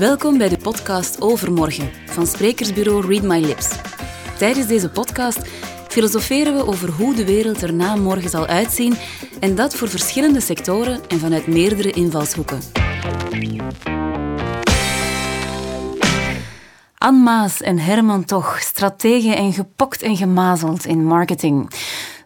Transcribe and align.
Welkom 0.00 0.38
bij 0.38 0.48
de 0.48 0.56
podcast 0.56 1.20
Overmorgen 1.20 1.90
van 2.06 2.26
sprekersbureau 2.26 3.06
Read 3.06 3.22
My 3.22 3.46
Lips. 3.46 3.68
Tijdens 4.38 4.66
deze 4.66 4.90
podcast 4.90 5.48
filosoferen 5.88 6.56
we 6.56 6.66
over 6.66 6.90
hoe 6.90 7.14
de 7.14 7.24
wereld 7.24 7.62
er 7.62 7.74
na 7.74 7.96
morgen 7.96 8.30
zal 8.30 8.46
uitzien 8.46 8.94
en 9.40 9.54
dat 9.54 9.74
voor 9.74 9.88
verschillende 9.88 10.40
sectoren 10.40 11.00
en 11.08 11.18
vanuit 11.18 11.46
meerdere 11.46 11.90
invalshoeken. 11.90 12.60
Anne 16.98 17.22
Maas 17.22 17.60
en 17.60 17.78
Herman 17.78 18.24
Toch, 18.24 18.60
strategen 18.60 19.36
en 19.36 19.52
gepokt 19.52 20.02
en 20.02 20.16
gemazeld 20.16 20.86
in 20.86 21.04
marketing. 21.04 21.70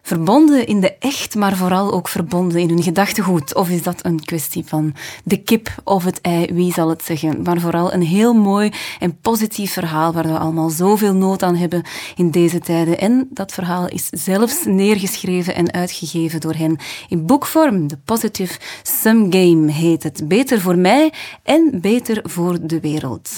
Verbonden 0.07 0.67
in 0.67 0.79
de 0.79 0.97
echt, 0.99 1.35
maar 1.35 1.55
vooral 1.55 1.93
ook 1.93 2.07
verbonden 2.07 2.61
in 2.61 2.69
hun 2.69 2.83
gedachtegoed. 2.83 3.55
Of 3.55 3.69
is 3.69 3.83
dat 3.83 4.05
een 4.05 4.25
kwestie 4.25 4.65
van 4.65 4.93
de 5.23 5.37
kip 5.37 5.69
of 5.83 6.03
het 6.03 6.21
ei, 6.21 6.53
wie 6.53 6.73
zal 6.73 6.89
het 6.89 7.03
zeggen? 7.03 7.41
Maar 7.41 7.59
vooral 7.59 7.93
een 7.93 8.01
heel 8.01 8.33
mooi 8.33 8.71
en 8.99 9.17
positief 9.21 9.73
verhaal 9.73 10.13
waar 10.13 10.27
we 10.27 10.37
allemaal 10.37 10.69
zoveel 10.69 11.13
nood 11.13 11.43
aan 11.43 11.55
hebben 11.55 11.83
in 12.15 12.31
deze 12.31 12.59
tijden. 12.59 12.99
En 12.99 13.27
dat 13.31 13.51
verhaal 13.51 13.87
is 13.87 14.07
zelfs 14.11 14.65
neergeschreven 14.65 15.55
en 15.55 15.73
uitgegeven 15.73 16.39
door 16.39 16.55
hen 16.55 16.77
in 17.09 17.25
boekvorm. 17.25 17.87
The 17.87 17.97
Positive 17.97 18.59
Sum 18.83 19.31
Game 19.31 19.71
heet 19.71 20.03
het. 20.03 20.27
Beter 20.27 20.61
voor 20.61 20.77
mij 20.77 21.13
en 21.43 21.81
beter 21.81 22.19
voor 22.23 22.57
de 22.61 22.79
wereld. 22.79 23.29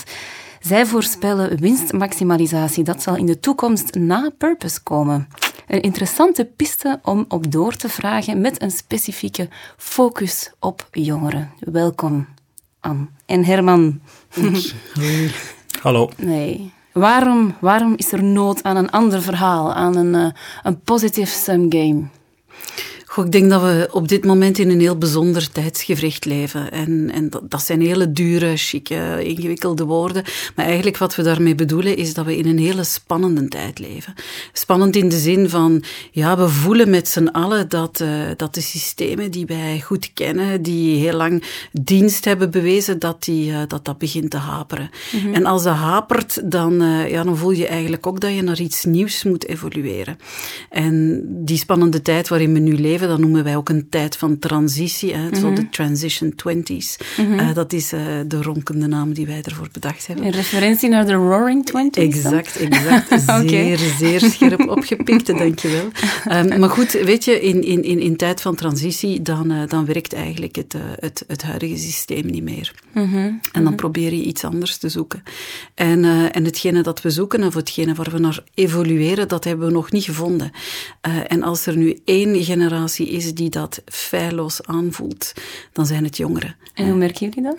Zij 0.60 0.86
voorspellen 0.86 1.60
winstmaximalisatie. 1.60 2.84
Dat 2.84 3.02
zal 3.02 3.16
in 3.16 3.26
de 3.26 3.40
toekomst 3.40 3.96
na 3.96 4.32
purpose 4.38 4.84
komen. 4.84 5.28
Een 5.68 5.82
interessante 5.82 6.46
piste 6.56 7.00
om 7.04 7.26
op 7.28 7.52
door 7.52 7.76
te 7.76 7.90
vragen 7.90 8.42
met 8.42 8.62
een 8.62 8.72
specifieke 8.72 9.50
focus 9.78 10.52
op 10.60 10.88
jongeren. 10.92 11.52
Welkom, 11.60 12.28
Anne 12.80 13.08
en 13.26 13.46
Herman. 13.46 14.02
Hallo. 15.82 16.10
Nee. 16.18 16.72
Waarom, 16.92 17.56
waarom 17.60 17.94
is 17.96 18.12
er 18.12 18.24
nood 18.24 18.64
aan 18.64 18.76
een 18.78 18.90
ander 18.90 19.22
verhaal, 19.22 19.74
aan 19.74 19.96
een, 19.96 20.14
uh, 20.14 20.32
een 20.64 20.80
positive 20.80 21.32
sum 21.32 21.72
game? 21.72 22.04
Ik 23.26 23.32
denk 23.32 23.50
dat 23.50 23.62
we 23.62 23.90
op 23.92 24.08
dit 24.08 24.26
moment 24.26 24.58
in 24.58 24.70
een 24.70 24.80
heel 24.80 24.98
bijzonder 24.98 25.52
tijdsgevricht 25.52 26.26
leven. 26.26 26.72
En, 26.72 27.12
en 27.14 27.30
dat, 27.30 27.50
dat, 27.50 27.62
zijn 27.62 27.82
hele 27.82 28.12
dure, 28.12 28.58
chique, 28.58 29.24
ingewikkelde 29.24 29.84
woorden. 29.84 30.24
Maar 30.56 30.66
eigenlijk 30.66 30.98
wat 30.98 31.16
we 31.16 31.24
daarmee 31.24 31.56
bedoelen 31.56 31.98
is 31.98 32.14
dat 32.14 32.26
we 32.26 32.38
in 32.38 32.48
een 32.48 32.58
hele 32.60 32.84
spannende 32.84 33.48
tijd 33.48 33.80
leven. 33.80 34.14
Spannend 34.54 34.96
in 34.96 35.10
de 35.10 35.18
zin 35.18 35.50
van, 35.50 35.84
ja, 36.12 36.38
we 36.38 36.50
voelen 36.50 36.90
met 36.90 37.08
z'n 37.08 37.28
allen 37.28 37.70
dat, 37.70 38.00
uh, 38.00 38.10
dat 38.36 38.54
de 38.54 38.62
systemen 38.62 39.32
die 39.32 39.46
wij 39.46 39.82
goed 39.82 40.12
kennen, 40.14 40.62
die 40.62 40.98
heel 40.98 41.18
lang 41.18 41.44
dienst 41.72 42.26
hebben 42.26 42.52
bewezen, 42.52 43.00
dat 43.00 43.24
die, 43.24 43.52
uh, 43.52 43.60
dat, 43.68 43.86
dat 43.86 43.98
begint 43.98 44.30
te 44.30 44.38
haperen. 44.38 44.90
Mm 45.12 45.20
-hmm. 45.20 45.34
En 45.34 45.46
als 45.46 45.64
dat 45.64 45.76
hapert, 45.76 46.52
dan, 46.52 46.82
uh, 46.82 47.10
ja, 47.10 47.24
dan 47.24 47.38
voel 47.38 47.52
je 47.52 47.68
eigenlijk 47.68 48.08
ook 48.08 48.20
dat 48.20 48.34
je 48.34 48.42
naar 48.42 48.60
iets 48.60 48.86
nieuws 48.86 49.24
moet 49.24 49.48
evolueren. 49.48 50.18
En 50.70 51.22
die 51.28 51.58
spannende 51.58 52.02
tijd 52.02 52.28
waarin 52.28 52.54
we 52.54 52.60
nu 52.60 52.78
leven, 52.78 53.07
dat 53.08 53.20
noemen 53.20 53.44
wij 53.44 53.56
ook 53.56 53.70
een 53.70 53.90
tijd 53.90 54.18
van 54.18 54.40
transitie, 54.40 55.14
hè, 55.14 55.22
mm 55.22 55.28
-hmm. 55.28 55.40
zo 55.40 55.54
de 55.54 55.70
transition 55.70 56.36
twenties. 56.36 56.98
Mm 57.18 57.26
-hmm. 57.26 57.40
uh, 57.40 57.54
dat 57.54 57.74
is 57.74 57.94
uh, 57.94 58.02
de 58.28 58.42
ronkende 58.42 58.88
naam 58.88 59.14
die 59.14 59.26
wij 59.26 59.42
ervoor 59.42 59.68
bedacht 59.72 60.08
hebben. 60.08 60.26
In 60.26 60.32
referentie 60.32 60.90
naar 60.90 61.06
de 61.06 61.14
Roaring 61.14 61.66
Twenties? 61.66 62.04
Exact, 62.04 62.58
exact. 62.58 63.12
okay. 63.12 63.46
Zeer, 63.48 63.78
zeer 63.78 64.20
scherp 64.20 64.70
opgepikt, 64.78 65.28
dankjewel. 65.28 65.88
Um, 66.32 66.60
maar 66.60 66.70
goed, 66.70 66.92
weet 66.92 67.26
je, 67.26 67.42
in, 67.42 67.64
in, 67.64 67.84
in, 67.84 68.00
in 68.00 68.16
tijd 68.16 68.42
van 68.42 68.56
transitie, 68.56 69.22
dan, 69.22 69.52
uh, 69.52 69.68
dan 69.68 69.86
werkt 69.86 70.14
eigenlijk 70.14 70.56
het, 70.56 70.76
het, 71.00 71.24
het 71.28 71.44
huidige 71.44 71.78
systeem 71.78 72.26
niet 72.26 72.44
meer. 72.44 72.74
Mm 72.94 73.10
-hmm. 73.12 73.40
En 73.52 73.64
dan 73.64 73.76
probeer 73.76 74.14
je 74.14 74.24
iets 74.24 74.44
anders 74.44 74.78
te 74.78 74.90
zoeken. 74.90 75.24
En, 75.74 76.04
en 76.32 76.46
hetgene 76.46 76.82
dat 76.82 77.02
we 77.02 77.10
zoeken, 77.10 77.44
of 77.44 77.54
hetgene 77.54 77.94
waar 77.94 78.12
we 78.12 78.20
naar 78.20 78.44
evolueren, 78.54 79.28
dat 79.28 79.44
hebben 79.44 79.68
we 79.68 79.74
nog 79.74 79.92
niet 79.92 80.04
gevonden. 80.04 80.52
en 81.28 81.44
als 81.44 81.66
er 81.66 81.78
nu 81.78 82.00
één 82.06 82.44
generatie 82.44 82.97
is 83.06 83.34
die 83.34 83.50
dat 83.50 83.82
feilloos 83.86 84.64
aanvoelt, 84.64 85.34
dan 85.74 85.86
zijn 85.86 86.04
het 86.04 86.18
jongeren. 86.18 86.56
En 86.74 86.88
hoe 86.88 86.98
merken 86.98 87.30
jullie 87.30 87.44
dat? 87.44 87.58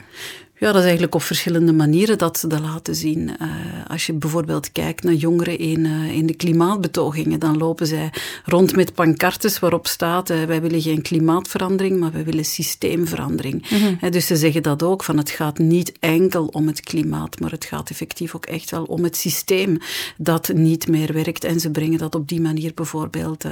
Ja, 0.58 0.66
dat 0.66 0.76
is 0.76 0.82
eigenlijk 0.82 1.14
op 1.14 1.22
verschillende 1.22 1.72
manieren 1.72 2.18
dat 2.18 2.38
ze 2.38 2.46
dat 2.46 2.60
laten 2.60 2.94
zien. 2.94 3.18
Uh, 3.42 3.48
als 3.86 4.06
je 4.06 4.12
bijvoorbeeld 4.12 4.72
kijkt 4.72 5.04
naar 5.04 5.14
jongeren 5.14 5.58
in, 5.58 5.84
uh, 5.84 6.12
in 6.12 6.26
de 6.26 6.34
klimaatbetogingen, 6.34 7.40
dan 7.40 7.56
lopen 7.56 7.86
zij 7.86 8.12
rond 8.44 8.76
met 8.76 8.94
pancartes 8.94 9.58
waarop 9.58 9.86
staat: 9.86 10.30
uh, 10.30 10.44
wij 10.44 10.60
willen 10.60 10.82
geen 10.82 11.02
klimaatverandering, 11.02 12.00
maar 12.00 12.12
wij 12.12 12.24
willen 12.24 12.44
systeemverandering. 12.44 13.70
Mm 13.70 13.78
-hmm. 13.78 14.10
dus 14.10 14.26
ze 14.26 14.36
zeggen 14.36 14.62
dat 14.62 14.82
ook: 14.82 15.04
van 15.04 15.16
het 15.16 15.30
gaat 15.30 15.58
niet 15.58 15.92
enkel 16.00 16.46
om 16.46 16.66
het 16.66 16.80
klimaat, 16.80 17.40
maar 17.40 17.50
het 17.50 17.64
gaat 17.64 17.90
effectief 17.90 18.34
ook 18.34 18.46
echt 18.46 18.70
wel 18.70 18.84
om 18.84 19.04
het 19.04 19.16
systeem 19.16 19.78
dat 20.16 20.52
niet 20.54 20.88
meer 20.88 21.12
werkt. 21.12 21.44
En 21.44 21.60
ze 21.60 21.70
brengen 21.70 21.98
dat 21.98 22.14
op 22.14 22.28
die 22.28 22.40
manier 22.40 22.74
bijvoorbeeld 22.74 23.44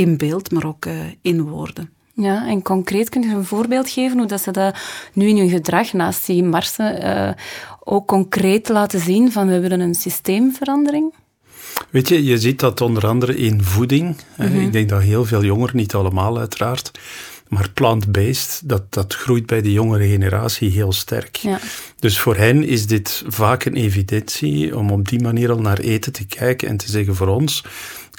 in 0.00 0.16
beeld, 0.16 0.50
maar 0.50 0.66
ook 0.66 0.86
uh, 0.86 0.94
in 1.22 1.42
woorden. 1.42 1.90
Ja, 2.14 2.46
en 2.48 2.62
concreet 2.62 3.08
kun 3.08 3.22
je 3.22 3.34
een 3.34 3.44
voorbeeld 3.44 3.90
geven 3.90 4.18
hoe 4.18 4.26
dat 4.26 4.40
ze 4.40 4.50
dat 4.50 4.76
nu 5.12 5.28
in 5.28 5.36
hun 5.36 5.48
gedrag 5.48 5.92
naast 5.92 6.26
die 6.26 6.44
marsen 6.44 7.04
uh, 7.04 7.30
ook 7.84 8.06
concreet 8.06 8.68
laten 8.68 9.00
zien 9.00 9.32
van 9.32 9.46
we 9.46 9.60
willen 9.60 9.80
een 9.80 9.94
systeemverandering? 9.94 11.14
Weet 11.90 12.08
je, 12.08 12.24
je 12.24 12.38
ziet 12.38 12.60
dat 12.60 12.80
onder 12.80 13.06
andere 13.06 13.36
in 13.36 13.62
voeding. 13.62 14.16
Mm 14.36 14.46
-hmm. 14.46 14.60
Ik 14.60 14.72
denk 14.72 14.88
dat 14.88 15.02
heel 15.02 15.24
veel 15.24 15.44
jongeren, 15.44 15.76
niet 15.76 15.94
allemaal 15.94 16.38
uiteraard, 16.38 16.90
maar 17.48 17.70
plant-based, 17.70 18.62
dat, 18.64 18.92
dat 18.92 19.14
groeit 19.14 19.46
bij 19.46 19.62
de 19.62 19.72
jongere 19.72 20.08
generatie 20.08 20.70
heel 20.70 20.92
sterk. 20.92 21.36
Ja. 21.36 21.58
Dus 21.98 22.18
voor 22.18 22.36
hen 22.36 22.64
is 22.64 22.86
dit 22.86 23.24
vaak 23.26 23.64
een 23.64 23.76
evidentie 23.76 24.76
om 24.76 24.90
op 24.90 25.08
die 25.08 25.22
manier 25.22 25.50
al 25.50 25.60
naar 25.60 25.78
eten 25.78 26.12
te 26.12 26.26
kijken 26.26 26.68
en 26.68 26.76
te 26.76 26.90
zeggen 26.90 27.14
voor 27.16 27.28
ons 27.28 27.64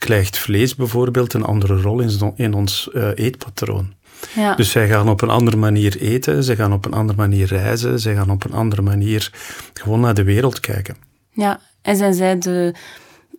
krijgt 0.02 0.38
vlees 0.38 0.76
bijvoorbeeld 0.76 1.34
een 1.34 1.44
andere 1.44 1.82
rol 1.82 2.00
in, 2.00 2.34
in 2.36 2.54
ons 2.54 2.90
uh, 2.94 3.08
eetpatroon. 3.16 3.94
Ja. 4.36 4.56
Dus 4.56 4.72
zij 4.72 4.88
gaan 4.88 5.10
op 5.10 5.22
een 5.22 5.30
andere 5.30 5.58
manier 5.58 5.98
eten, 6.00 6.44
zij 6.44 6.56
gaan 6.56 6.74
op 6.74 6.86
een 6.86 6.94
andere 6.94 7.18
manier 7.18 7.48
reizen, 7.48 8.00
zij 8.00 8.16
gaan 8.16 8.30
op 8.32 8.44
een 8.44 8.54
andere 8.54 8.82
manier 8.82 9.32
gewoon 9.74 10.00
naar 10.00 10.14
de 10.14 10.24
wereld 10.24 10.60
kijken. 10.60 10.96
Ja, 11.32 11.60
en 11.82 11.96
zijn 11.96 12.14
zij 12.14 12.38
de, 12.38 12.74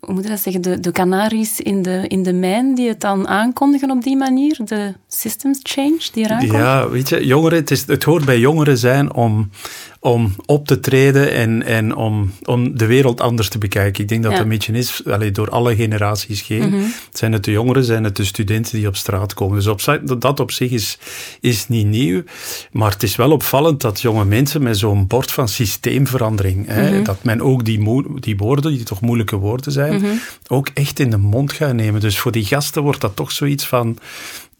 hoe 0.00 0.14
moet 0.14 0.22
je 0.22 0.28
dat 0.28 0.40
zeggen, 0.40 0.62
de, 0.62 0.80
de 0.80 0.90
canaries 0.90 1.60
in 1.60 1.82
de, 1.82 2.04
in 2.08 2.22
de 2.22 2.32
mijn 2.32 2.74
die 2.74 2.88
het 2.88 3.00
dan 3.00 3.28
aankondigen 3.28 3.90
op 3.90 4.02
die 4.02 4.16
manier? 4.16 4.58
De 4.64 4.94
systems 5.08 5.60
change 5.62 6.00
die 6.12 6.24
eraan 6.24 6.38
komt? 6.38 6.52
Ja, 6.52 6.88
weet 6.88 7.08
je, 7.08 7.26
jongeren, 7.26 7.58
het, 7.58 7.70
is, 7.70 7.86
het 7.86 8.04
hoort 8.04 8.24
bij 8.24 8.38
jongeren 8.38 8.78
zijn 8.78 9.14
om, 9.14 9.50
om 10.04 10.34
op 10.46 10.66
te 10.66 10.80
treden 10.80 11.32
en, 11.32 11.62
en 11.62 11.94
om, 11.94 12.32
om 12.44 12.76
de 12.76 12.86
wereld 12.86 13.20
anders 13.20 13.48
te 13.48 13.58
bekijken. 13.58 14.02
Ik 14.02 14.08
denk 14.08 14.22
dat 14.22 14.30
ja. 14.30 14.36
dat 14.36 14.46
een 14.46 14.52
beetje 14.52 14.72
is, 14.72 15.02
allee, 15.06 15.30
door 15.30 15.50
alle 15.50 15.76
generaties 15.76 16.46
heen. 16.46 16.62
Mm 16.62 16.70
-hmm. 16.70 16.92
Zijn 17.12 17.32
het 17.32 17.44
de 17.44 17.50
jongeren, 17.50 17.84
zijn 17.84 18.04
het 18.04 18.16
de 18.16 18.24
studenten 18.24 18.78
die 18.78 18.86
op 18.86 18.96
straat 18.96 19.34
komen. 19.34 19.56
Dus 19.56 19.66
op, 19.66 20.00
dat 20.20 20.40
op 20.40 20.50
zich 20.50 20.70
is, 20.70 20.98
is 21.40 21.68
niet 21.68 21.86
nieuw. 21.86 22.22
Maar 22.72 22.90
het 22.90 23.02
is 23.02 23.16
wel 23.16 23.30
opvallend 23.30 23.80
dat 23.80 24.00
jonge 24.00 24.24
mensen 24.24 24.62
met 24.62 24.78
zo'n 24.78 25.06
bord 25.06 25.32
van 25.32 25.48
systeemverandering, 25.48 26.56
mm 26.56 26.64
-hmm. 26.64 26.82
hè, 26.82 27.02
dat 27.02 27.24
men 27.24 27.40
ook 27.40 27.64
die, 27.64 28.04
die 28.20 28.36
woorden, 28.36 28.72
die 28.72 28.84
toch 28.84 29.00
moeilijke 29.00 29.36
woorden 29.36 29.72
zijn, 29.72 29.94
mm 29.94 30.00
-hmm. 30.00 30.20
ook 30.46 30.68
echt 30.74 30.98
in 30.98 31.10
de 31.10 31.18
mond 31.18 31.52
gaat 31.52 31.74
nemen. 31.74 32.00
Dus 32.00 32.18
voor 32.18 32.32
die 32.32 32.44
gasten 32.44 32.82
wordt 32.82 33.00
dat 33.00 33.16
toch 33.16 33.32
zoiets 33.32 33.66
van 33.66 33.98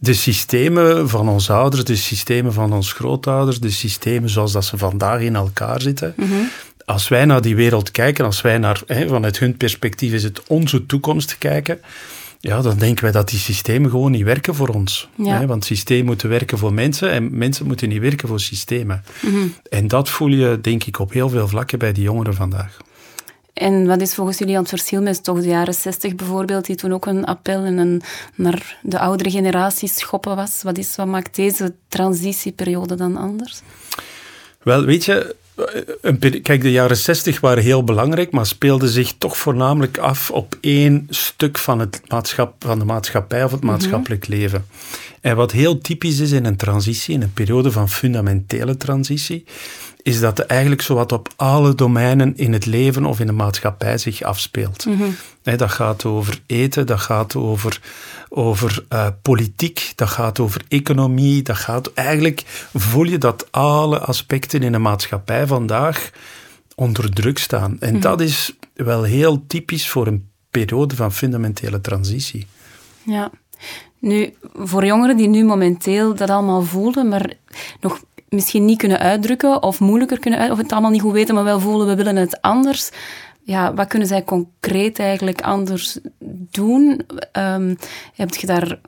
de 0.03 0.13
systemen 0.13 1.09
van 1.09 1.29
onze 1.29 1.53
ouders, 1.53 1.85
de 1.85 1.97
systemen 1.97 2.53
van 2.53 2.73
onze 2.73 2.95
grootouders, 2.95 3.61
de 3.61 3.71
systemen 3.71 4.31
zoals 4.31 4.53
dat 4.53 4.65
ze 4.65 4.79
vandaag 4.79 5.21
in 5.21 5.37
elkaar 5.37 5.81
zitten. 5.81 6.15
Mm 6.17 6.29
-hmm. 6.29 6.49
Als 6.85 7.09
wij 7.09 7.25
naar 7.25 7.43
die 7.43 7.57
wereld 7.57 7.91
kijken, 7.91 8.25
als 8.25 8.41
wij 8.41 8.59
naar, 8.59 8.83
hè, 8.87 9.09
vanuit 9.09 9.39
hun 9.39 9.57
perspectief 9.57 10.13
is 10.13 10.23
het 10.23 10.43
onze 10.47 10.87
toekomst 10.87 11.39
kijken, 11.39 11.81
ja, 12.41 12.63
dan 12.63 12.79
denken 12.79 13.03
wij 13.03 13.13
dat 13.13 13.29
die 13.29 13.39
systemen 13.39 13.91
gewoon 13.91 14.11
niet 14.11 14.25
werken 14.25 14.55
voor 14.55 14.69
ons. 14.69 15.09
Ja. 15.15 15.39
Hè, 15.39 15.47
want 15.47 15.65
systemen 15.65 16.07
moeten 16.07 16.29
werken 16.29 16.59
voor 16.59 16.73
mensen 16.73 17.11
en 17.11 17.39
mensen 17.39 17.67
moeten 17.67 17.89
niet 17.89 18.01
werken 18.01 18.29
voor 18.29 18.41
systemen. 18.41 19.05
Mm 19.21 19.33
-hmm. 19.33 19.55
En 19.71 19.89
dat 19.89 20.09
voel 20.09 20.29
je, 20.29 20.59
denk 20.63 20.85
ik, 20.85 20.99
op 20.99 21.13
heel 21.13 21.29
veel 21.29 21.49
vlakken 21.49 21.79
bij 21.79 21.93
die 21.93 22.03
jongeren 22.03 22.35
vandaag. 22.35 22.77
En 23.53 23.87
wat 23.87 24.01
is 24.01 24.15
volgens 24.15 24.39
jullie 24.39 24.55
aan 24.55 24.61
het 24.61 24.71
verschil 24.71 25.03
met 25.03 25.25
toch 25.25 25.41
de 25.41 25.47
jaren 25.47 25.75
60 25.75 26.15
bijvoorbeeld, 26.15 26.67
die 26.67 26.77
toen 26.77 26.93
ook 26.93 27.07
een 27.07 27.25
appel 27.25 27.65
en 27.65 27.79
een, 27.79 28.03
naar 28.35 28.79
de 28.83 28.99
oudere 28.99 29.31
generatie 29.31 29.89
schoppen 29.89 30.37
was? 30.37 30.63
Wat, 30.63 30.79
is, 30.79 30.97
wat 30.97 31.07
maakt 31.07 31.37
deze 31.37 31.75
transitieperiode 31.89 32.95
dan 32.95 33.17
anders? 33.17 33.61
Wel, 34.63 34.85
weet 34.85 35.05
je, 35.05 35.37
een, 36.01 36.43
kijk, 36.43 36.63
de 36.63 36.71
jaren 36.71 36.97
60 36.97 37.41
waren 37.41 37.63
heel 37.63 37.85
belangrijk, 37.85 38.31
maar 38.31 38.47
speelden 38.47 38.89
zich 38.89 39.15
toch 39.19 39.37
voornamelijk 39.37 39.99
af 39.99 40.31
op 40.31 40.57
één 40.61 41.07
stuk 41.11 41.59
van, 41.59 41.79
het 41.79 42.01
maatschap, 42.09 42.55
van 42.59 42.79
de 42.79 42.85
maatschappij 42.85 43.45
of 43.45 43.51
het 43.51 43.63
maatschappelijk 43.63 44.29
mm 44.29 44.33
-hmm. 44.33 44.43
leven. 44.43 44.67
En 45.21 45.37
wat 45.37 45.53
heel 45.53 45.79
typisch 45.79 46.19
is 46.19 46.31
in 46.31 46.45
een 46.45 46.57
transitie, 46.57 47.15
in 47.15 47.23
een 47.23 47.33
periode 47.33 47.71
van 47.71 47.89
fundamentele 47.89 48.77
transitie, 48.77 49.45
is 50.03 50.21
dat 50.21 50.39
eigenlijk 50.39 50.83
zowat 50.83 51.13
op 51.13 51.29
alle 51.37 51.75
domeinen 51.75 52.37
in 52.37 52.53
het 52.53 52.67
leven 52.67 53.05
of 53.05 53.21
in 53.21 53.27
de 53.27 53.33
maatschappij 53.33 53.99
zich 53.99 54.23
afspeelt. 54.23 54.87
Mm 54.87 54.97
-hmm. 54.97 55.17
nee, 55.43 55.57
dat 55.57 55.71
gaat 55.71 56.05
over 56.05 56.41
eten, 56.47 56.87
dat 56.87 57.01
gaat 57.01 57.37
over, 57.37 57.81
over 58.29 58.85
uh, 58.93 59.07
politiek, 59.23 59.93
dat 59.95 60.09
gaat 60.09 60.41
over 60.41 60.63
economie, 60.69 61.43
dat 61.43 61.57
gaat 61.57 61.93
eigenlijk, 61.93 62.69
voel 62.75 63.05
je 63.05 63.19
dat 63.19 63.53
alle 63.53 63.99
aspecten 63.99 64.63
in 64.63 64.73
de 64.73 64.79
maatschappij 64.79 65.47
vandaag 65.47 66.11
onder 66.75 67.11
druk 67.11 67.39
staan. 67.39 67.77
En 67.81 68.01
dat 68.01 68.21
is 68.21 68.55
wel 68.75 69.03
heel 69.03 69.45
typisch 69.47 69.89
voor 69.89 70.07
een 70.07 70.29
periode 70.51 70.97
van 70.97 71.13
fundamentele 71.13 71.81
transitie. 71.81 72.47
Ja. 73.03 73.31
Nu, 73.99 74.35
voor 74.55 74.85
jongeren 74.85 75.17
die 75.17 75.29
nu 75.29 75.45
momenteel 75.45 76.15
dat 76.15 76.31
allemaal 76.31 76.63
voelen, 76.63 77.09
maar 77.09 77.33
nog 77.81 78.03
misschien 78.33 78.65
niet 78.65 78.79
kunnen 78.79 78.99
uitdrukken 78.99 79.63
of 79.63 79.81
moeilijker 79.81 80.19
kunnen 80.19 80.41
uit, 80.41 80.51
of 80.51 80.59
het 80.59 80.73
allemaal 80.73 80.91
niet 80.91 81.01
goed 81.01 81.13
weten, 81.13 81.35
maar 81.35 81.45
wel 81.45 81.61
voelen 81.61 81.87
we 81.87 81.95
willen 81.95 82.17
het 82.17 82.41
anders. 82.41 82.91
Ja, 83.45 83.75
wat 83.75 83.89
kunnen 83.89 84.09
zij 84.09 84.25
concreet 84.25 84.99
eigenlijk 84.99 85.41
anders 85.41 85.99
doen? 86.51 87.07
Um, 87.33 87.77
heb 88.15 88.35
je 88.35 88.47
daar 88.47 88.79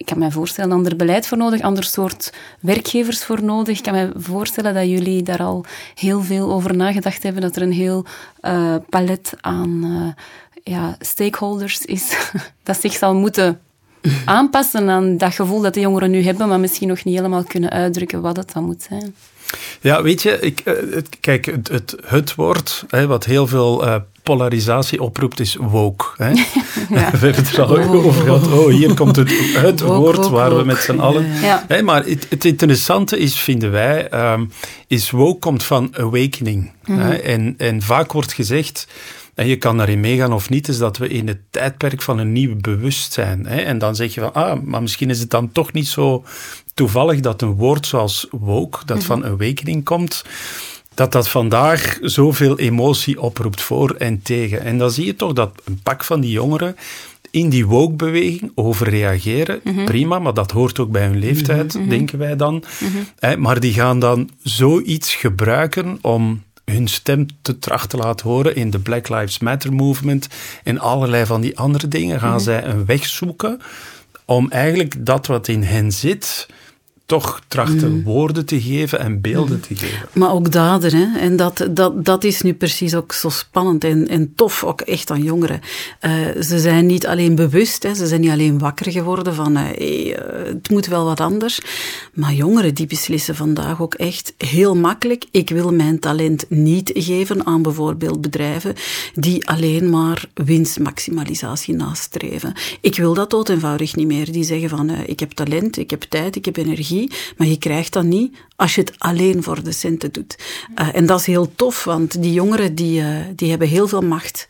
ik 0.00 0.06
kan 0.06 0.18
me 0.18 0.30
voorstellen, 0.30 0.70
een 0.70 0.76
ander 0.76 0.96
beleid 0.96 1.26
voor 1.26 1.38
nodig, 1.38 1.60
ander 1.60 1.84
soort 1.84 2.32
werkgevers 2.60 3.24
voor 3.24 3.42
nodig. 3.42 3.76
Ik 3.76 3.82
kan 3.82 3.92
me 3.92 4.12
voorstellen 4.16 4.74
dat 4.74 4.88
jullie 4.88 5.22
daar 5.22 5.42
al 5.42 5.64
heel 5.94 6.22
veel 6.22 6.52
over 6.52 6.76
nagedacht 6.76 7.22
hebben, 7.22 7.42
dat 7.42 7.56
er 7.56 7.62
een 7.62 7.72
heel 7.72 8.04
uh, 8.42 8.76
palet 8.88 9.32
aan 9.40 9.84
uh, 9.84 10.24
ja, 10.64 10.96
stakeholders 10.98 11.84
is 11.84 12.30
dat 12.62 12.80
zich 12.80 12.92
zal 12.92 13.14
moeten 13.14 13.60
aanpassen 14.24 14.88
aan 14.88 15.16
dat 15.16 15.34
gevoel 15.34 15.60
dat 15.60 15.74
de 15.74 15.80
jongeren 15.80 16.10
nu 16.10 16.22
hebben, 16.22 16.48
maar 16.48 16.60
misschien 16.60 16.88
nog 16.88 17.04
niet 17.04 17.16
helemaal 17.16 17.44
kunnen 17.44 17.70
uitdrukken 17.70 18.20
wat 18.20 18.36
het 18.36 18.52
dan 18.52 18.64
moet 18.64 18.86
zijn. 18.88 19.14
Ja, 19.80 20.02
weet 20.02 20.22
je, 20.22 20.40
ik, 20.40 20.60
uh, 20.64 20.74
kijk, 21.20 21.46
het, 21.46 21.68
het, 21.68 21.96
het 22.06 22.34
woord 22.34 22.84
hè, 22.88 23.06
wat 23.06 23.24
heel 23.24 23.46
veel 23.46 23.86
uh, 23.86 23.94
polarisatie 24.22 25.02
oproept 25.02 25.40
is 25.40 25.56
woke. 25.60 26.04
Hè? 26.16 26.30
ja. 26.34 26.44
We 26.90 26.98
hebben 26.98 27.34
het 27.34 27.56
er 27.56 27.62
al 27.62 27.78
over 27.78 28.22
gehad. 28.22 28.52
Oh, 28.52 28.68
hier 28.68 28.94
komt 28.94 29.16
het, 29.16 29.32
het 29.52 29.80
woord 29.80 30.28
waar 30.28 30.56
we 30.56 30.64
met 30.64 30.78
z'n 30.78 30.98
allen... 30.98 31.26
Ja. 31.40 31.64
Hè, 31.68 31.82
maar 31.82 32.04
het, 32.04 32.26
het, 32.28 32.44
interessante 32.44 33.18
is, 33.18 33.38
vinden 33.38 33.70
wij, 33.70 34.32
um, 34.32 34.50
is 34.86 35.10
woke 35.10 35.38
komt 35.38 35.62
van 35.62 35.94
awakening. 35.96 36.72
Mm 36.84 36.98
-hmm. 36.98 37.06
hè? 37.06 37.14
En, 37.14 37.54
en 37.58 37.82
vaak 37.82 38.12
wordt 38.12 38.32
gezegd 38.32 38.86
en 39.40 39.46
je 39.46 39.56
kan 39.56 39.76
daarin 39.76 40.00
meegaan 40.00 40.32
of 40.32 40.50
niet, 40.50 40.68
is 40.68 40.78
dat 40.78 40.96
we 40.96 41.08
in 41.08 41.28
het 41.28 41.38
tijdperk 41.50 42.02
van 42.02 42.18
een 42.18 42.32
nieuw 42.32 42.56
bewustzijn. 42.56 43.46
Hè? 43.46 43.60
En 43.60 43.78
dan 43.78 43.94
zeg 43.94 44.14
je 44.14 44.20
van, 44.20 44.34
ah, 44.34 44.62
maar 44.62 44.82
misschien 44.82 45.10
is 45.10 45.20
het 45.20 45.30
dan 45.30 45.52
toch 45.52 45.72
niet 45.72 45.88
zo 45.88 46.24
toevallig 46.74 47.20
dat 47.20 47.42
een 47.42 47.54
woord 47.54 47.86
zoals 47.86 48.26
woke, 48.30 48.78
dat 48.84 48.96
mm 48.96 49.02
-hmm. 49.02 49.22
van 49.22 49.24
awakening 49.24 49.84
komt, 49.84 50.24
dat 50.94 51.12
dat 51.12 51.28
vandaag 51.28 51.98
zoveel 52.00 52.58
emotie 52.58 53.20
oproept 53.20 53.60
voor 53.60 53.90
en 53.90 54.22
tegen. 54.22 54.60
En 54.60 54.78
dan 54.78 54.90
zie 54.90 55.06
je 55.06 55.16
toch 55.16 55.32
dat 55.32 55.52
een 55.64 55.80
pak 55.82 56.04
van 56.04 56.20
die 56.20 56.30
jongeren 56.30 56.76
in 57.30 57.48
die 57.48 57.66
woke-beweging 57.66 58.52
overreageren. 58.54 59.60
Mm 59.64 59.74
-hmm. 59.74 59.84
Prima, 59.84 60.18
maar 60.18 60.34
dat 60.34 60.50
hoort 60.50 60.78
ook 60.78 60.90
bij 60.90 61.06
hun 61.06 61.18
leeftijd, 61.18 61.74
mm 61.74 61.80
-hmm. 61.80 61.90
denken 61.90 62.18
wij 62.18 62.36
dan. 62.36 62.64
-hmm. 62.78 63.40
maar 63.40 63.60
die 63.60 63.72
gaan 63.72 63.98
dan 63.98 64.30
zoiets 64.42 65.14
gebruiken 65.14 65.98
om 66.00 66.42
hun 66.70 66.88
stem 66.88 67.26
te 67.42 67.58
trachten 67.58 67.88
te 67.88 67.96
laten 67.96 68.28
horen 68.28 68.54
in 68.54 68.70
de 68.70 68.78
Black 68.78 69.08
Lives 69.08 69.38
Matter 69.38 69.72
movement 69.72 70.28
en 70.64 70.78
allerlei 70.78 71.26
van 71.26 71.40
die 71.40 71.58
andere 71.58 71.88
dingen. 71.88 72.20
Gaan 72.20 72.40
zij 72.40 72.64
een 72.64 72.84
weg 72.84 73.06
zoeken 73.06 73.60
om 74.24 74.50
eigenlijk 74.50 75.06
dat 75.06 75.26
wat 75.26 75.48
in 75.48 75.62
hen 75.62 75.92
zit 75.92 76.46
toch 77.10 77.40
trachten 77.48 77.92
mm. 77.92 78.02
woorden 78.02 78.46
te 78.46 78.60
geven 78.60 79.00
en 79.00 79.20
beelden 79.20 79.56
mm. 79.56 79.60
te 79.60 79.76
geven. 79.76 80.08
Maar 80.12 80.32
ook 80.32 80.52
daden, 80.52 80.94
hè. 80.94 81.18
En 81.18 81.36
dat, 81.36 81.68
dat, 81.70 82.04
dat 82.04 82.24
is 82.24 82.42
nu 82.42 82.54
precies 82.54 82.94
ook 82.94 83.12
zo 83.12 83.28
spannend 83.28 83.84
en, 83.84 84.08
en 84.08 84.34
tof, 84.34 84.64
ook 84.64 84.80
echt 84.80 85.10
aan 85.10 85.22
jongeren. 85.22 85.60
Uh, 86.00 86.42
ze 86.42 86.58
zijn 86.58 86.86
niet 86.86 87.06
alleen 87.06 87.34
bewust, 87.34 87.82
hè. 87.82 87.94
ze 87.94 88.06
zijn 88.06 88.20
niet 88.20 88.30
alleen 88.30 88.58
wakker 88.58 88.92
geworden 88.92 89.34
van 89.34 89.56
uh, 89.56 89.62
hey, 89.62 90.06
uh, 90.06 90.46
het 90.46 90.70
moet 90.70 90.86
wel 90.86 91.04
wat 91.04 91.20
anders. 91.20 91.60
Maar 92.14 92.32
jongeren 92.32 92.74
die 92.74 92.86
beslissen 92.86 93.34
vandaag 93.34 93.80
ook 93.80 93.94
echt 93.94 94.34
heel 94.36 94.76
makkelijk, 94.76 95.24
ik 95.30 95.50
wil 95.50 95.72
mijn 95.72 95.98
talent 95.98 96.44
niet 96.48 96.90
geven 96.94 97.46
aan 97.46 97.62
bijvoorbeeld 97.62 98.20
bedrijven 98.20 98.74
die 99.14 99.48
alleen 99.48 99.90
maar 99.90 100.24
winstmaximalisatie 100.34 101.74
nastreven. 101.74 102.52
Ik 102.80 102.96
wil 102.96 103.14
dat 103.14 103.30
dood 103.30 103.48
eenvoudig 103.48 103.96
niet 103.96 104.06
meer. 104.06 104.32
Die 104.32 104.44
zeggen 104.44 104.68
van, 104.68 104.90
ik 104.90 105.20
heb 105.20 105.30
talent, 105.30 105.78
ik 105.78 105.90
heb 105.90 106.02
tijd, 106.02 106.36
ik 106.36 106.44
heb 106.44 106.56
energie, 106.56 106.99
maar 107.36 107.46
je 107.46 107.58
krijgt 107.58 107.92
dat 107.92 108.04
niet 108.04 108.36
als 108.56 108.74
je 108.74 108.80
het 108.80 108.92
alleen 108.98 109.42
voor 109.42 109.62
de 109.62 109.72
centen 109.72 110.12
doet. 110.12 110.38
Uh, 110.80 110.94
en 110.94 111.06
dat 111.06 111.20
is 111.20 111.26
heel 111.26 111.52
tof, 111.54 111.84
want 111.84 112.22
die 112.22 112.32
jongeren 112.32 112.74
die, 112.74 113.00
uh, 113.00 113.16
die 113.34 113.50
hebben 113.50 113.68
heel 113.68 113.88
veel 113.88 114.00
macht 114.00 114.46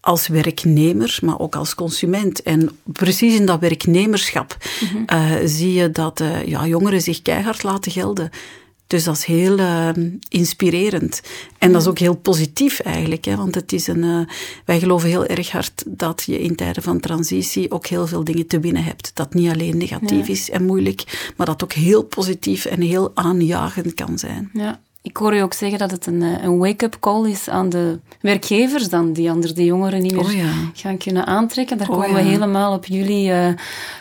als 0.00 0.26
werknemer, 0.26 1.18
maar 1.22 1.38
ook 1.38 1.56
als 1.56 1.74
consument. 1.74 2.42
En 2.42 2.70
precies 2.84 3.34
in 3.34 3.46
dat 3.46 3.60
werknemerschap 3.60 4.56
mm 4.80 4.88
-hmm. 4.88 5.18
uh, 5.18 5.36
zie 5.44 5.72
je 5.72 5.90
dat 5.90 6.22
ja, 6.46 6.66
jongeren 6.66 7.02
zich 7.02 7.22
keihard 7.22 7.62
laten 7.62 7.92
gelden. 7.92 8.30
Dus 8.92 9.04
dat 9.04 9.16
is 9.16 9.24
heel 9.24 9.58
uh, 9.58 9.88
inspirerend. 10.28 11.22
En 11.58 11.72
dat 11.72 11.80
is 11.80 11.88
ook 11.88 11.98
heel 11.98 12.16
positief 12.16 12.80
eigenlijk, 12.80 13.24
hè, 13.24 13.36
want 13.36 13.54
het 13.54 13.72
is 13.72 13.86
een, 13.86 14.02
uh, 14.02 14.20
wij 14.64 14.78
geloven 14.78 15.08
heel 15.08 15.26
erg 15.26 15.50
hard 15.50 15.84
dat 15.86 16.22
je 16.26 16.40
in 16.40 16.56
tijden 16.56 16.82
van 16.82 17.00
transitie 17.00 17.70
ook 17.70 17.86
heel 17.86 18.06
veel 18.06 18.24
dingen 18.24 18.46
te 18.46 18.60
winnen 18.60 18.84
hebt. 18.84 19.10
Dat 19.14 19.34
niet 19.34 19.50
alleen 19.50 19.76
negatief 19.76 20.26
ja. 20.26 20.32
is 20.32 20.50
en 20.50 20.64
moeilijk, 20.64 21.32
maar 21.36 21.46
dat 21.46 21.62
ook 21.62 21.72
heel 21.72 22.02
positief 22.02 22.64
en 22.64 22.80
heel 22.80 23.10
aanjagend 23.14 23.94
kan 23.94 24.18
zijn. 24.18 24.50
Ja. 24.52 24.80
Ik 25.02 25.16
hoor 25.16 25.34
je 25.34 25.42
ook 25.42 25.52
zeggen 25.52 25.78
dat 25.78 25.90
het 25.90 26.06
een, 26.06 26.20
een 26.20 26.58
wake-up 26.58 26.96
call 27.00 27.30
is 27.30 27.48
aan 27.48 27.68
de 27.68 27.98
werkgevers 28.20 28.88
dan, 28.88 29.12
die 29.12 29.30
anders 29.30 29.54
de 29.54 29.64
jongeren 29.64 30.02
niet 30.02 30.12
meer 30.12 30.24
oh 30.24 30.32
ja. 30.32 30.52
gaan 30.74 30.96
kunnen 30.96 31.26
aantrekken. 31.26 31.78
Daar 31.78 31.88
oh 31.88 31.94
komen 32.00 32.18
ja. 32.18 32.24
we 32.24 32.30
helemaal 32.30 32.74
op 32.74 32.84
jullie 32.84 33.28
uh, 33.28 33.48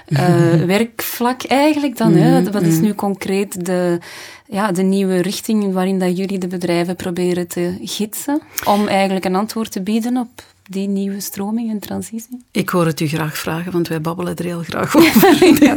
uh, 0.07 0.63
werkvlak 0.75 1.43
eigenlijk 1.43 1.97
dan. 1.97 2.11
Mm 2.11 2.17
hè? 2.17 2.51
Wat 2.51 2.61
is 2.61 2.79
nu 2.79 2.93
concreet 2.93 3.65
de, 3.65 3.99
ja, 4.45 4.71
de 4.71 4.81
nieuwe 4.81 5.21
richting 5.21 5.73
waarin 5.73 5.99
dat 5.99 6.17
jullie 6.17 6.39
de 6.39 6.47
bedrijven 6.47 6.95
proberen 6.95 7.47
te 7.47 7.77
gidsen 7.81 8.41
om 8.65 8.87
eigenlijk 8.87 9.25
een 9.25 9.35
antwoord 9.35 9.71
te 9.71 9.81
bieden 9.81 10.17
op 10.17 10.43
die 10.71 10.87
nieuwe 10.87 11.19
stroming 11.19 11.69
en 11.69 11.79
transitie? 11.79 12.43
Ik 12.51 12.69
hoor 12.69 12.85
het 12.85 12.99
u 12.99 13.07
graag 13.07 13.37
vragen, 13.37 13.71
want 13.71 13.87
wij 13.87 14.01
babbelen 14.01 14.35
er 14.35 14.45
heel 14.45 14.63
graag 14.63 14.95
over. 14.97 15.63
ja, 15.63 15.75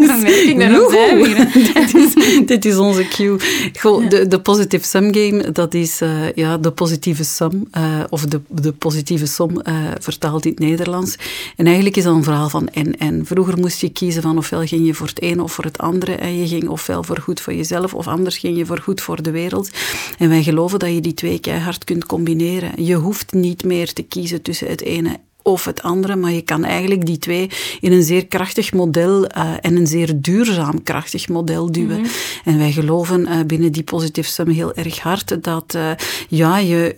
ik, 1.17 1.65
dit, 1.75 1.95
is, 1.95 2.15
dit 2.47 2.65
is 2.65 2.77
onze 2.77 3.09
cue. 3.09 3.39
Goh, 3.79 4.03
ja. 4.03 4.09
de, 4.09 4.29
de 4.29 4.41
positive 4.41 4.87
sum 4.87 5.15
game, 5.15 5.51
dat 5.53 5.75
is 5.75 6.03
uh, 6.03 6.33
ja, 6.33 6.59
de 6.59 6.71
positieve 6.71 7.25
sum, 7.25 7.69
uh, 7.79 8.01
of 8.09 8.25
de, 8.25 8.41
de 8.49 8.73
positieve 8.73 9.27
som 9.27 9.51
uh, 9.51 9.75
vertaald 10.01 10.45
in 10.45 10.51
het 10.51 10.61
Nederlands. 10.61 11.17
En 11.57 11.67
eigenlijk 11.67 11.97
is 11.97 12.05
dat 12.05 12.15
een 12.15 12.25
verhaal 12.25 12.49
van 12.49 12.69
en 12.69 12.99
en. 12.99 13.27
Vroeger 13.27 13.59
moest 13.59 13.81
je 13.81 13.89
kiezen 13.89 14.23
van 14.23 14.39
ofwel 14.39 14.67
ging 14.67 14.87
je 14.87 14.95
voor 14.95 15.07
het 15.07 15.23
een 15.23 15.41
of 15.41 15.53
voor 15.53 15.65
het 15.65 15.79
andere. 15.79 16.15
En 16.15 16.39
je 16.39 16.47
ging 16.47 16.69
ofwel 16.69 17.03
voor 17.03 17.19
goed 17.19 17.41
voor 17.41 17.55
jezelf, 17.55 17.95
of 17.95 18.07
anders 18.07 18.39
ging 18.39 18.57
je 18.57 18.67
voor 18.67 18.79
goed 18.79 19.01
voor 19.01 19.23
de 19.23 19.31
wereld. 19.31 19.71
En 20.19 20.29
wij 20.29 20.43
geloven 20.43 20.79
dat 20.79 20.93
je 20.93 21.01
die 21.01 21.15
twee 21.15 21.39
keihard 21.39 21.85
kunt 21.85 22.07
combineren. 22.07 22.85
Je 22.85 22.95
hoeft 22.95 23.33
niet 23.33 23.65
meer 23.65 23.93
te 23.93 24.03
kiezen 24.03 24.43
tussen 24.43 24.69
het 24.69 24.83
ene 24.85 25.21
of 25.45 25.65
het 25.65 25.83
andere, 25.83 26.17
maar 26.17 26.33
je 26.33 26.43
kan 26.43 26.65
eigenlijk 26.65 27.07
die 27.07 27.19
twee 27.19 27.51
in 27.81 27.93
een 27.93 28.03
zeer 28.03 28.27
krachtig 28.27 28.73
model 28.73 29.25
uh, 29.25 29.53
en 29.61 29.77
een 29.77 29.87
zeer 29.87 30.21
duurzaam 30.21 30.83
krachtig 30.83 31.29
model 31.29 31.73
duwen. 31.73 31.99
Mm 31.99 32.05
-hmm. 32.05 32.13
En 32.45 32.59
wij 32.59 32.73
geloven 32.73 33.21
uh, 33.21 33.41
binnen 33.47 33.73
die 33.73 33.83
Positive 33.83 34.29
Sum 34.29 34.49
heel 34.49 34.75
erg 34.75 34.99
hard 34.99 35.45
dat 35.45 35.75
uh, 35.77 35.91
ja, 36.29 36.59
je 36.59 36.97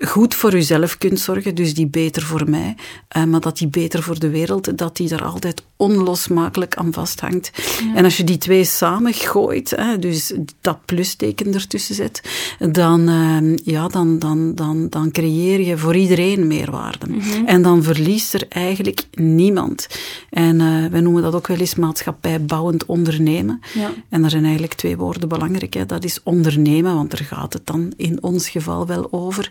goed 0.00 0.34
voor 0.34 0.54
uzelf 0.54 0.98
kunt 0.98 1.20
zorgen, 1.20 1.54
dus 1.54 1.74
die 1.74 1.86
beter 1.86 2.22
voor 2.22 2.50
mij, 2.50 2.76
uh, 3.16 3.24
maar 3.24 3.40
dat 3.40 3.58
die 3.58 3.68
beter 3.68 4.02
voor 4.02 4.18
de 4.18 4.28
wereld, 4.28 4.78
dat 4.78 4.96
die 4.96 5.10
er 5.10 5.24
altijd 5.24 5.62
onlosmakelijk 5.76 6.74
aan 6.74 6.92
vasthangt. 6.92 7.50
Ja. 7.54 7.94
En 7.94 8.04
als 8.04 8.16
je 8.16 8.24
die 8.24 8.38
twee 8.38 8.64
samen 8.64 9.12
gooit, 9.12 9.76
dus 10.00 10.32
dat 10.60 10.84
plusteken 10.84 11.54
ertussen 11.54 11.94
zet, 11.94 12.22
dan, 12.58 13.08
uh, 13.08 13.56
ja, 13.64 13.88
dan, 13.88 14.18
dan, 14.18 14.54
dan, 14.54 14.86
dan 14.90 15.10
creëer 15.10 15.60
je 15.60 15.78
voor 15.78 15.96
iedereen 15.96 16.46
meerwaarde. 16.46 17.06
Mm 17.08 17.20
-hmm. 17.20 17.46
En 17.46 17.62
dan 17.62 17.82
verliest 17.82 18.34
er 18.34 18.46
eigenlijk 18.48 19.04
niemand. 19.12 19.88
En 20.30 20.60
uh, 20.60 20.86
wij 20.86 21.00
noemen 21.00 21.22
dat 21.22 21.34
ook 21.34 21.46
wel 21.46 21.56
eens 21.56 21.74
maatschappijbouwend 21.74 22.86
ondernemen. 22.86 23.60
Ja. 23.74 23.90
En 24.08 24.20
daar 24.20 24.30
zijn 24.30 24.44
eigenlijk 24.44 24.74
twee 24.74 24.96
woorden 24.96 25.28
belangrijk. 25.28 25.74
Hè. 25.74 25.86
Dat 25.86 26.04
is 26.04 26.20
ondernemen, 26.22 26.94
want 26.94 27.10
daar 27.10 27.24
gaat 27.24 27.52
het 27.52 27.66
dan 27.66 27.92
in 27.96 28.22
ons 28.22 28.48
geval 28.48 28.86
wel 28.86 29.12
over. 29.12 29.43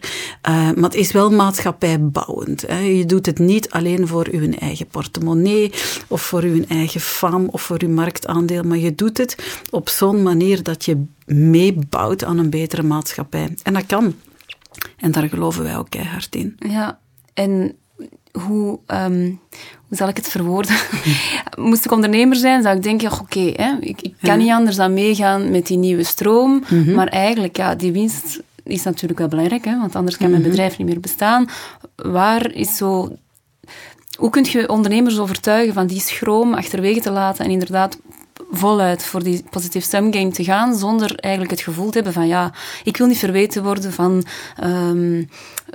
Uh, 0.49 0.71
maar 0.71 0.83
het 0.83 0.95
is 0.95 1.11
wel 1.11 1.31
maatschappijbouwend. 1.31 2.61
Hè. 2.67 2.79
Je 2.79 3.05
doet 3.05 3.25
het 3.25 3.39
niet 3.39 3.69
alleen 3.69 4.07
voor 4.07 4.27
uw 4.31 4.51
eigen 4.51 4.87
portemonnee 4.87 5.71
of 6.07 6.21
voor 6.21 6.41
uw 6.41 6.63
eigen 6.67 7.01
faam 7.01 7.47
of 7.49 7.61
voor 7.61 7.81
uw 7.81 7.89
marktaandeel, 7.89 8.63
maar 8.63 8.77
je 8.77 8.95
doet 8.95 9.17
het 9.17 9.61
op 9.69 9.89
zo'n 9.89 10.23
manier 10.23 10.63
dat 10.63 10.85
je 10.85 11.03
meebouwt 11.25 12.23
aan 12.23 12.37
een 12.37 12.49
betere 12.49 12.83
maatschappij. 12.83 13.55
En 13.63 13.73
dat 13.73 13.85
kan. 13.85 14.15
En 14.97 15.11
daar 15.11 15.29
geloven 15.29 15.63
wij 15.63 15.77
ook 15.77 15.89
keihard 15.89 16.35
in. 16.35 16.55
Ja, 16.57 16.99
en 17.33 17.75
hoe, 18.39 18.79
um, 18.87 19.39
hoe 19.87 19.97
zal 19.97 20.07
ik 20.07 20.15
het 20.15 20.27
verwoorden? 20.27 20.75
Moest 21.57 21.85
ik 21.85 21.91
ondernemer 21.91 22.35
zijn, 22.35 22.63
zou 22.63 22.75
ik 22.75 22.83
denken, 22.83 23.11
oké, 23.11 23.21
okay, 23.21 23.77
ik, 23.79 24.01
ik, 24.01 24.15
kan 24.21 24.37
niet 24.37 24.51
anders 24.51 24.75
dan 24.75 24.93
meegaan 24.93 25.51
met 25.51 25.67
die 25.67 25.77
nieuwe 25.77 26.03
stroom, 26.03 26.51
mm 26.51 26.83
-hmm. 26.83 26.93
maar 26.93 27.07
eigenlijk, 27.07 27.57
ja, 27.57 27.75
die 27.75 27.91
winst 27.91 28.41
is 28.63 28.83
natuurlijk 28.83 29.19
wel 29.19 29.27
belangrijk, 29.27 29.65
hè, 29.65 29.79
want 29.79 29.95
anders 29.95 30.17
kan 30.17 30.29
mijn 30.29 30.41
bedrijf 30.41 30.77
niet 30.77 30.87
meer 30.87 30.99
bestaan. 30.99 31.49
Waar 31.95 32.51
is 32.51 32.77
zo... 32.77 33.15
Hoe 34.17 34.29
kun 34.29 34.45
je 34.49 34.69
ondernemers 34.69 35.19
overtuigen 35.19 35.73
van 35.73 35.87
die 35.87 35.99
schroom 35.99 36.53
achterwege 36.53 36.99
te 36.99 37.11
laten 37.11 37.45
en 37.45 37.51
inderdaad 37.51 37.97
voluit 38.55 39.05
voor 39.05 39.23
die 39.23 39.43
positive 39.49 39.87
sum 39.87 40.13
game 40.13 40.31
te 40.31 40.43
gaan, 40.43 40.75
zonder 40.75 41.15
eigenlijk 41.15 41.51
het 41.51 41.61
gevoel 41.61 41.89
te 41.89 41.93
hebben 41.93 42.13
van 42.13 42.27
ja, 42.27 42.53
ik 42.83 42.97
wil 42.97 43.07
niet 43.07 43.17
verweten 43.17 43.63
worden 43.63 43.93
van 43.93 44.23
um, 44.63 45.29